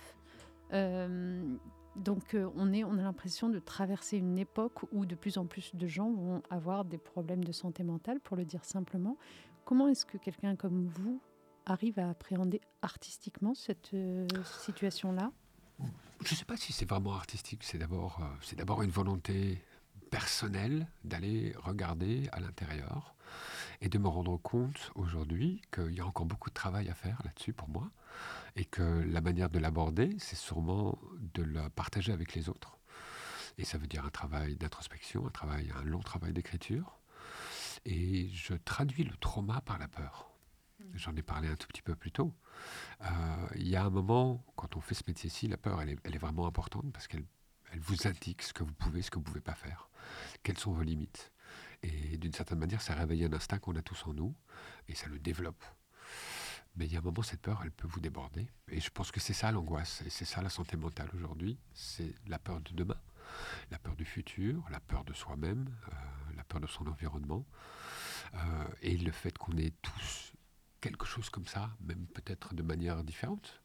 Euh, 0.73 1.55
donc 1.95 2.35
on, 2.57 2.73
est, 2.73 2.83
on 2.83 2.97
a 2.97 3.03
l'impression 3.03 3.49
de 3.49 3.59
traverser 3.59 4.17
une 4.17 4.37
époque 4.37 4.83
où 4.91 5.05
de 5.05 5.15
plus 5.15 5.37
en 5.37 5.45
plus 5.45 5.75
de 5.75 5.87
gens 5.87 6.11
vont 6.11 6.41
avoir 6.49 6.83
des 6.83 6.97
problèmes 6.97 7.43
de 7.43 7.51
santé 7.51 7.83
mentale, 7.83 8.19
pour 8.19 8.35
le 8.35 8.45
dire 8.45 8.65
simplement. 8.65 9.17
Comment 9.63 9.87
est-ce 9.87 10.05
que 10.05 10.17
quelqu'un 10.17 10.55
comme 10.55 10.87
vous 10.87 11.19
arrive 11.65 11.97
à 11.99 12.09
appréhender 12.09 12.61
artistiquement 12.81 13.53
cette 13.53 13.93
euh, 13.93 14.27
situation-là? 14.61 15.31
Je 16.25 16.31
ne 16.31 16.37
sais 16.37 16.45
pas 16.45 16.57
si 16.57 16.73
c'est 16.73 16.89
vraiment 16.89 17.13
artistique. 17.13 17.63
C'est 17.63 17.77
d'abord, 17.77 18.17
euh, 18.19 18.25
c'est 18.41 18.55
d'abord 18.55 18.81
une 18.81 18.89
volonté 18.89 19.63
personnelle 20.09 20.87
d'aller 21.03 21.53
regarder 21.55 22.27
à 22.31 22.39
l'intérieur 22.39 23.13
et 23.79 23.89
de 23.89 23.99
me 23.99 24.07
rendre 24.07 24.35
compte 24.37 24.91
aujourd'hui 24.95 25.61
qu'il 25.71 25.91
y 25.91 25.99
a 25.99 26.05
encore 26.05 26.25
beaucoup 26.25 26.49
de 26.49 26.55
travail 26.55 26.89
à 26.89 26.95
faire 26.95 27.21
là-dessus 27.23 27.53
pour 27.53 27.69
moi 27.69 27.91
et 28.55 28.65
que 28.65 29.03
la 29.07 29.21
manière 29.21 29.51
de 29.51 29.59
l'aborder, 29.59 30.15
c'est 30.17 30.35
sûrement 30.35 30.97
de 31.35 31.43
le 31.43 31.69
partager 31.69 32.11
avec 32.11 32.33
les 32.33 32.49
autres. 32.49 32.79
Et 33.59 33.63
ça 33.63 33.77
veut 33.77 33.87
dire 33.87 34.03
un 34.03 34.09
travail 34.09 34.55
d'introspection, 34.55 35.27
un 35.27 35.29
travail, 35.31 35.71
un 35.77 35.83
long 35.83 36.01
travail 36.01 36.33
d'écriture. 36.33 36.97
Et 37.85 38.29
je 38.29 38.55
traduis 38.55 39.03
le 39.03 39.15
trauma 39.17 39.61
par 39.61 39.77
la 39.77 39.87
peur. 39.87 40.34
J'en 40.95 41.15
ai 41.15 41.21
parlé 41.21 41.49
un 41.49 41.55
tout 41.55 41.67
petit 41.67 41.81
peu 41.81 41.95
plus 41.95 42.11
tôt. 42.11 42.33
Euh, 43.01 43.47
il 43.55 43.67
y 43.67 43.75
a 43.75 43.83
un 43.83 43.89
moment, 43.89 44.45
quand 44.55 44.75
on 44.75 44.81
fait 44.81 44.95
ce 44.95 45.03
métier-ci, 45.07 45.47
la 45.47 45.57
peur, 45.57 45.81
elle 45.81 45.89
est, 45.89 46.17
vraiment 46.17 46.47
importante 46.47 46.91
parce 46.93 47.07
qu'elle 47.07 47.25
elle 47.71 47.79
vous 47.79 48.07
indique 48.07 48.41
ce 48.41 48.53
que 48.53 48.63
vous 48.63 48.73
pouvez, 48.73 49.01
ce 49.01 49.11
que 49.11 49.15
vous 49.15 49.23
ne 49.23 49.27
pouvez 49.27 49.41
pas 49.41 49.55
faire. 49.55 49.89
Quelles 50.43 50.57
sont 50.57 50.71
vos 50.71 50.83
limites 50.83 51.33
Et 51.83 52.17
d'une 52.17 52.31
certaine 52.31 52.59
manière, 52.59 52.81
ça 52.81 52.93
réveille 52.93 53.25
un 53.25 53.33
instinct 53.33 53.59
qu'on 53.59 53.75
a 53.75 53.81
tous 53.81 54.05
en 54.07 54.13
nous 54.13 54.33
et 54.87 54.95
ça 54.95 55.07
le 55.07 55.19
développe. 55.19 55.63
Mais 56.77 56.85
il 56.85 56.93
y 56.93 56.95
a 56.95 56.99
un 56.99 57.03
moment, 57.03 57.21
cette 57.21 57.41
peur, 57.41 57.61
elle 57.63 57.71
peut 57.71 57.87
vous 57.87 57.99
déborder. 57.99 58.47
Et 58.69 58.79
je 58.79 58.89
pense 58.89 59.11
que 59.11 59.19
c'est 59.19 59.33
ça 59.33 59.51
l'angoisse, 59.51 60.01
et 60.05 60.09
c'est 60.09 60.25
ça 60.25 60.41
la 60.41 60.49
santé 60.49 60.75
mentale 60.77 61.09
aujourd'hui. 61.13 61.57
C'est 61.73 62.13
la 62.27 62.37
peur 62.37 62.59
de 62.61 62.73
demain, 62.73 62.99
la 63.71 63.79
peur 63.79 63.95
du 63.95 64.05
futur, 64.05 64.63
la 64.69 64.79
peur 64.79 65.05
de 65.05 65.13
soi-même, 65.13 65.65
euh, 65.87 66.35
la 66.35 66.43
peur 66.43 66.59
de 66.59 66.67
son 66.67 66.87
environnement, 66.87 67.45
euh, 68.33 68.67
et 68.81 68.97
le 68.97 69.11
fait 69.11 69.37
qu'on 69.37 69.55
est 69.57 69.73
tous 69.81 70.34
quelque 70.85 71.05
chose 71.07 71.31
comme 71.31 71.47
ça, 71.47 71.71
même 71.81 72.05
peut-être 72.07 72.53
de 72.53 72.61
manière 72.61 73.03
différente. 73.03 73.61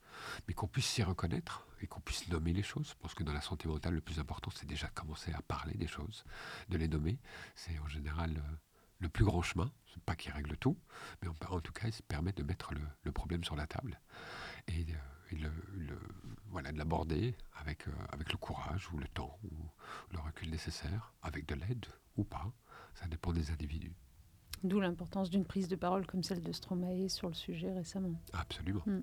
mais 0.48 0.54
qu'on 0.54 0.66
puisse 0.66 0.86
s'y 0.86 1.02
reconnaître 1.02 1.66
et 1.82 1.86
qu'on 1.86 2.00
puisse 2.00 2.28
nommer 2.28 2.52
les 2.52 2.62
choses. 2.62 2.88
Je 2.90 2.94
pense 2.94 3.14
que 3.14 3.22
dans 3.22 3.32
la 3.32 3.42
santé 3.42 3.68
mentale, 3.68 3.94
le 3.94 4.00
plus 4.00 4.18
important, 4.18 4.50
c'est 4.50 4.66
déjà 4.66 4.88
commencer 4.88 5.32
à 5.32 5.42
parler 5.42 5.74
des 5.74 5.86
choses, 5.86 6.24
de 6.68 6.76
les 6.78 6.88
nommer. 6.88 7.18
C'est 7.54 7.78
en 7.78 7.88
général 7.88 8.36
euh, 8.36 8.56
le 9.00 9.08
plus 9.08 9.24
grand 9.24 9.42
chemin. 9.42 9.70
C'est 9.92 10.02
pas 10.02 10.16
qu'il 10.16 10.32
règle 10.32 10.56
tout, 10.56 10.78
mais 11.20 11.28
en, 11.28 11.60
tout 11.60 11.72
cas, 11.72 11.88
il 11.88 12.02
permet 12.04 12.32
de 12.32 12.42
mettre 12.42 12.72
le, 13.04 13.12
problème 13.12 13.44
sur 13.44 13.56
la 13.56 13.66
table 13.66 14.00
et, 14.66 14.86
euh, 15.32 16.72
de 16.72 16.78
l'aborder 16.78 17.36
avec, 17.56 17.86
euh, 17.88 17.92
avec 18.12 18.32
le 18.32 18.38
courage 18.38 18.90
ou 18.92 18.98
le 18.98 19.08
temps 19.08 19.38
ou 19.44 19.52
le 20.12 20.20
recul 20.20 20.48
nécessaire, 20.50 21.12
avec 21.22 21.44
de 21.46 21.54
l'aide 21.54 21.86
ou 22.16 22.24
pas. 22.24 22.50
Ça 22.94 23.06
dépend 23.08 23.32
des 23.32 23.50
individus. 23.50 23.94
D'où 24.62 24.80
l'importance 24.80 25.30
d'une 25.30 25.44
prise 25.44 25.68
de 25.68 25.76
parole 25.76 26.06
comme 26.06 26.22
celle 26.22 26.42
de 26.42 26.52
Stromae 26.52 27.08
sur 27.08 27.28
le 27.28 27.34
sujet 27.34 27.72
récemment. 27.72 28.20
Absolument. 28.32 28.82
Mm. 28.86 29.00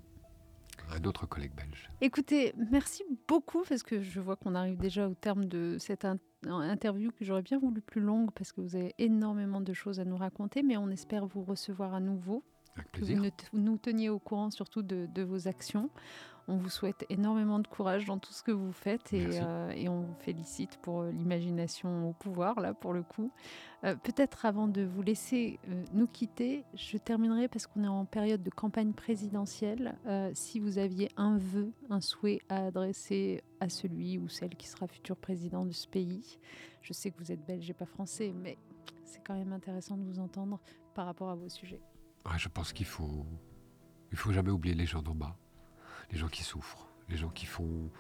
Un 0.91 1.03
autre 1.03 1.25
collègue 1.25 1.53
belge. 1.55 1.89
Écoutez, 2.01 2.53
merci 2.71 3.03
beaucoup 3.27 3.63
parce 3.67 3.83
que 3.83 4.01
je 4.01 4.19
vois 4.19 4.35
qu'on 4.35 4.55
arrive 4.55 4.77
déjà 4.77 5.09
au 5.09 5.15
terme 5.15 5.45
de 5.45 5.77
cette 5.79 6.07
interview 6.45 7.11
que 7.11 7.25
j'aurais 7.25 7.41
bien 7.41 7.57
voulu 7.57 7.81
plus 7.81 7.99
longue 7.99 8.31
parce 8.31 8.51
que 8.51 8.61
vous 8.61 8.75
avez 8.75 8.93
énormément 8.97 9.59
de 9.59 9.73
choses 9.73 9.99
à 9.99 10.05
nous 10.05 10.15
raconter, 10.15 10.63
mais 10.63 10.77
on 10.77 10.89
espère 10.89 11.25
vous 11.25 11.43
recevoir 11.43 11.93
à 11.93 11.99
nouveau. 11.99 12.43
Avec 12.75 12.91
plaisir. 12.91 13.21
Que 13.21 13.43
vous 13.51 13.59
nous 13.59 13.77
teniez 13.77 14.09
au 14.09 14.19
courant 14.19 14.51
surtout 14.51 14.83
de, 14.83 15.07
de 15.07 15.23
vos 15.23 15.47
actions. 15.47 15.89
On 16.49 16.55
vous 16.55 16.69
souhaite 16.69 17.05
énormément 17.09 17.59
de 17.59 17.67
courage 17.67 18.05
dans 18.05 18.19
tout 18.19 18.31
ce 18.31 18.41
que 18.41 18.51
vous 18.51 18.71
faites 18.71 19.11
et, 19.11 19.41
euh, 19.41 19.89
on 19.89 19.99
vous 19.99 20.15
félicite 20.19 20.77
pour 20.81 21.01
euh, 21.01 21.11
l'imagination 21.11 22.09
au 22.09 22.13
pouvoir, 22.13 22.61
là, 22.61 22.73
pour 22.73 22.93
le 22.93 23.03
coup. 23.03 23.31
Euh, 23.83 23.95
peut-être 23.95 24.45
avant 24.45 24.69
de 24.69 24.81
vous 24.81 25.01
laisser 25.01 25.59
nous 25.91 26.07
quitter, 26.07 26.63
je 26.73 26.97
terminerai 26.97 27.49
parce 27.49 27.67
qu'on 27.67 27.83
est 27.83 27.89
en 27.89 28.05
période 28.05 28.43
de 28.43 28.49
campagne 28.49 28.93
présidentielle. 28.93 29.95
si 30.33 30.59
vous 30.59 30.77
aviez 30.77 31.09
un 31.17 31.37
vœu, 31.37 31.73
un 31.89 31.99
souhait 31.99 32.39
à 32.47 32.67
adresser 32.67 33.43
à 33.59 33.67
celui 33.67 34.17
ou 34.17 34.29
celle 34.29 34.55
qui 34.55 34.67
sera 34.67 34.87
futur 34.87 35.17
président 35.17 35.65
de 35.65 35.73
ce 35.73 35.87
pays, 35.87 36.39
je 36.81 36.93
sais 36.93 37.11
que 37.11 37.17
vous 37.19 37.31
êtes 37.31 37.45
belge 37.45 37.69
et 37.69 37.73
pas 37.73 37.85
français, 37.85 38.33
mais 38.33 38.57
c'est 39.03 39.21
quand 39.21 39.35
même 39.35 39.51
intéressant 39.51 39.97
de 39.97 40.03
vous 40.03 40.19
entendre 40.19 40.61
par 40.93 41.07
rapport 41.07 41.29
à 41.29 41.35
vos 41.35 41.49
sujets. 41.49 41.81
je 42.37 42.47
pense 42.47 42.71
qu'il 42.71 42.85
faut, 42.85 43.25
il 44.11 44.17
faut 44.17 44.31
jamais 44.31 44.51
oublier 44.51 44.75
les 44.75 44.85
gens 44.85 45.01
d'en 45.01 45.15
bas 45.15 45.37
les 46.11 46.17
gens 46.17 46.27
qui 46.27 46.43
souffrent, 46.43 46.87
les 47.09 47.17
gens 47.17 47.29
qui 47.29 47.45
font, 47.45 47.91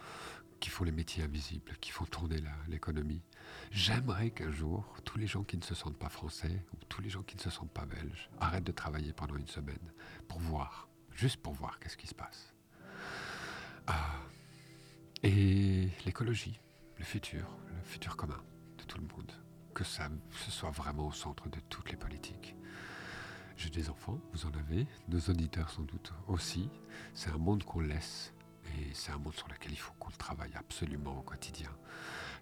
qui 0.59 0.69
font 0.69 0.83
les 0.83 0.91
métiers 0.91 1.23
invisibles, 1.23 1.73
qui 1.79 1.91
font 1.91 2.05
tourner 2.05 2.37
l'économie. 2.67 3.21
J'aimerais 3.71 4.31
qu'un 4.31 4.51
jour, 4.51 4.95
tous 5.03 5.17
les 5.17 5.27
gens 5.27 5.43
qui 5.43 5.57
ne 5.57 5.63
se 5.63 5.75
sentent 5.75 5.97
pas 5.97 6.09
français 6.09 6.65
ou 6.73 6.77
tous 6.89 7.01
les 7.01 7.09
gens 7.09 7.23
qui 7.23 7.35
ne 7.35 7.41
se 7.41 7.49
sentent 7.49 7.71
pas 7.71 7.85
belges 7.85 8.29
arrêtent 8.39 8.63
de 8.63 8.71
travailler 8.71 9.13
pendant 9.13 9.35
une 9.35 9.47
semaine 9.47 9.93
pour 10.27 10.39
voir, 10.39 10.89
juste 11.13 11.37
pour 11.37 11.53
voir 11.53 11.79
qu'est-ce 11.79 11.97
qui 11.97 12.07
se 12.07 12.15
passe. 12.15 12.53
Ah. 13.87 14.21
Et 15.23 15.89
l'écologie, 16.05 16.59
le 16.97 17.03
futur, 17.03 17.47
le 17.75 17.81
futur 17.83 18.15
commun 18.15 18.41
de 18.77 18.83
tout 18.83 18.99
le 18.99 19.07
monde, 19.07 19.31
que 19.73 19.83
ça 19.83 20.09
ce 20.31 20.51
soit 20.51 20.71
vraiment 20.71 21.07
au 21.07 21.11
centre 21.11 21.49
de 21.49 21.59
toutes 21.69 21.91
les 21.91 21.97
politiques. 21.97 22.55
J'ai 23.57 23.71
des 23.71 23.89
enfants, 23.89 24.19
vous 24.33 24.45
en 24.45 24.51
avez, 24.51 24.85
nos 25.09 25.19
auditeurs 25.19 25.71
sans 25.71 25.81
doute 25.81 26.13
aussi. 26.27 26.69
C'est 27.15 27.31
un 27.31 27.39
monde 27.39 27.63
qu'on 27.63 27.79
laisse 27.79 28.31
et 28.77 28.93
c'est 28.93 29.11
un 29.11 29.17
monde 29.17 29.33
sur 29.33 29.47
lequel 29.47 29.71
il 29.71 29.79
faut 29.79 29.93
qu'on 29.99 30.11
travaille 30.11 30.53
absolument 30.55 31.17
au 31.17 31.23
quotidien. 31.23 31.71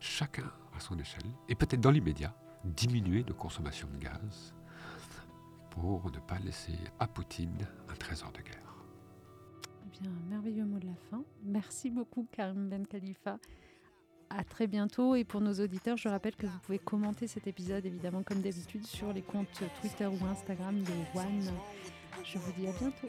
Chacun 0.02 0.52
à 0.76 0.82
son 0.82 1.00
échelle 1.00 1.32
et 1.48 1.56
peut-être 1.56 1.80
dans 1.80 1.92
l'immédiat 1.92 2.36
diminuer 2.66 3.24
nos 3.24 3.34
consommations 3.34 3.88
de 3.94 3.98
gaz 3.98 4.54
pour 5.70 6.12
ne 6.12 6.20
pas 6.20 6.40
laisser 6.40 6.76
à 7.00 7.08
Poutine 7.08 7.66
un 7.90 7.96
trésor 7.96 8.34
de 8.34 8.42
guerre. 8.42 8.76
Eh 9.86 10.02
bien, 10.02 10.12
merveilleux 10.30 10.66
mot 10.66 10.80
de 10.80 10.88
la 10.88 10.96
fin. 11.10 11.24
Merci 11.44 11.90
beaucoup 11.90 12.28
Karim 12.30 12.68
Ben 12.68 12.86
Khalifa. 12.86 13.40
À 14.38 14.44
très 14.44 14.68
bientôt. 14.68 15.16
Et 15.16 15.24
pour 15.24 15.40
nos 15.42 15.54
auditeurs, 15.54 15.98
je 15.98 16.10
rappelle 16.10 16.36
que 16.36 16.46
vous 16.46 16.60
pouvez 16.60 16.80
commenter 16.80 17.28
cet 17.28 17.48
épisode, 17.48 17.86
évidemment, 17.86 18.22
comme 18.24 18.42
d'habitude, 18.42 18.86
sur 18.86 19.14
les 19.14 19.22
comptes 19.22 19.64
Twitter 19.82 20.08
ou 20.08 20.26
Instagram 20.26 20.84
de 20.84 21.20
One. 21.20 21.52
Je 22.24 22.38
vous 22.38 22.52
dis 22.54 22.68
à 22.68 22.72
bientôt. 22.72 23.08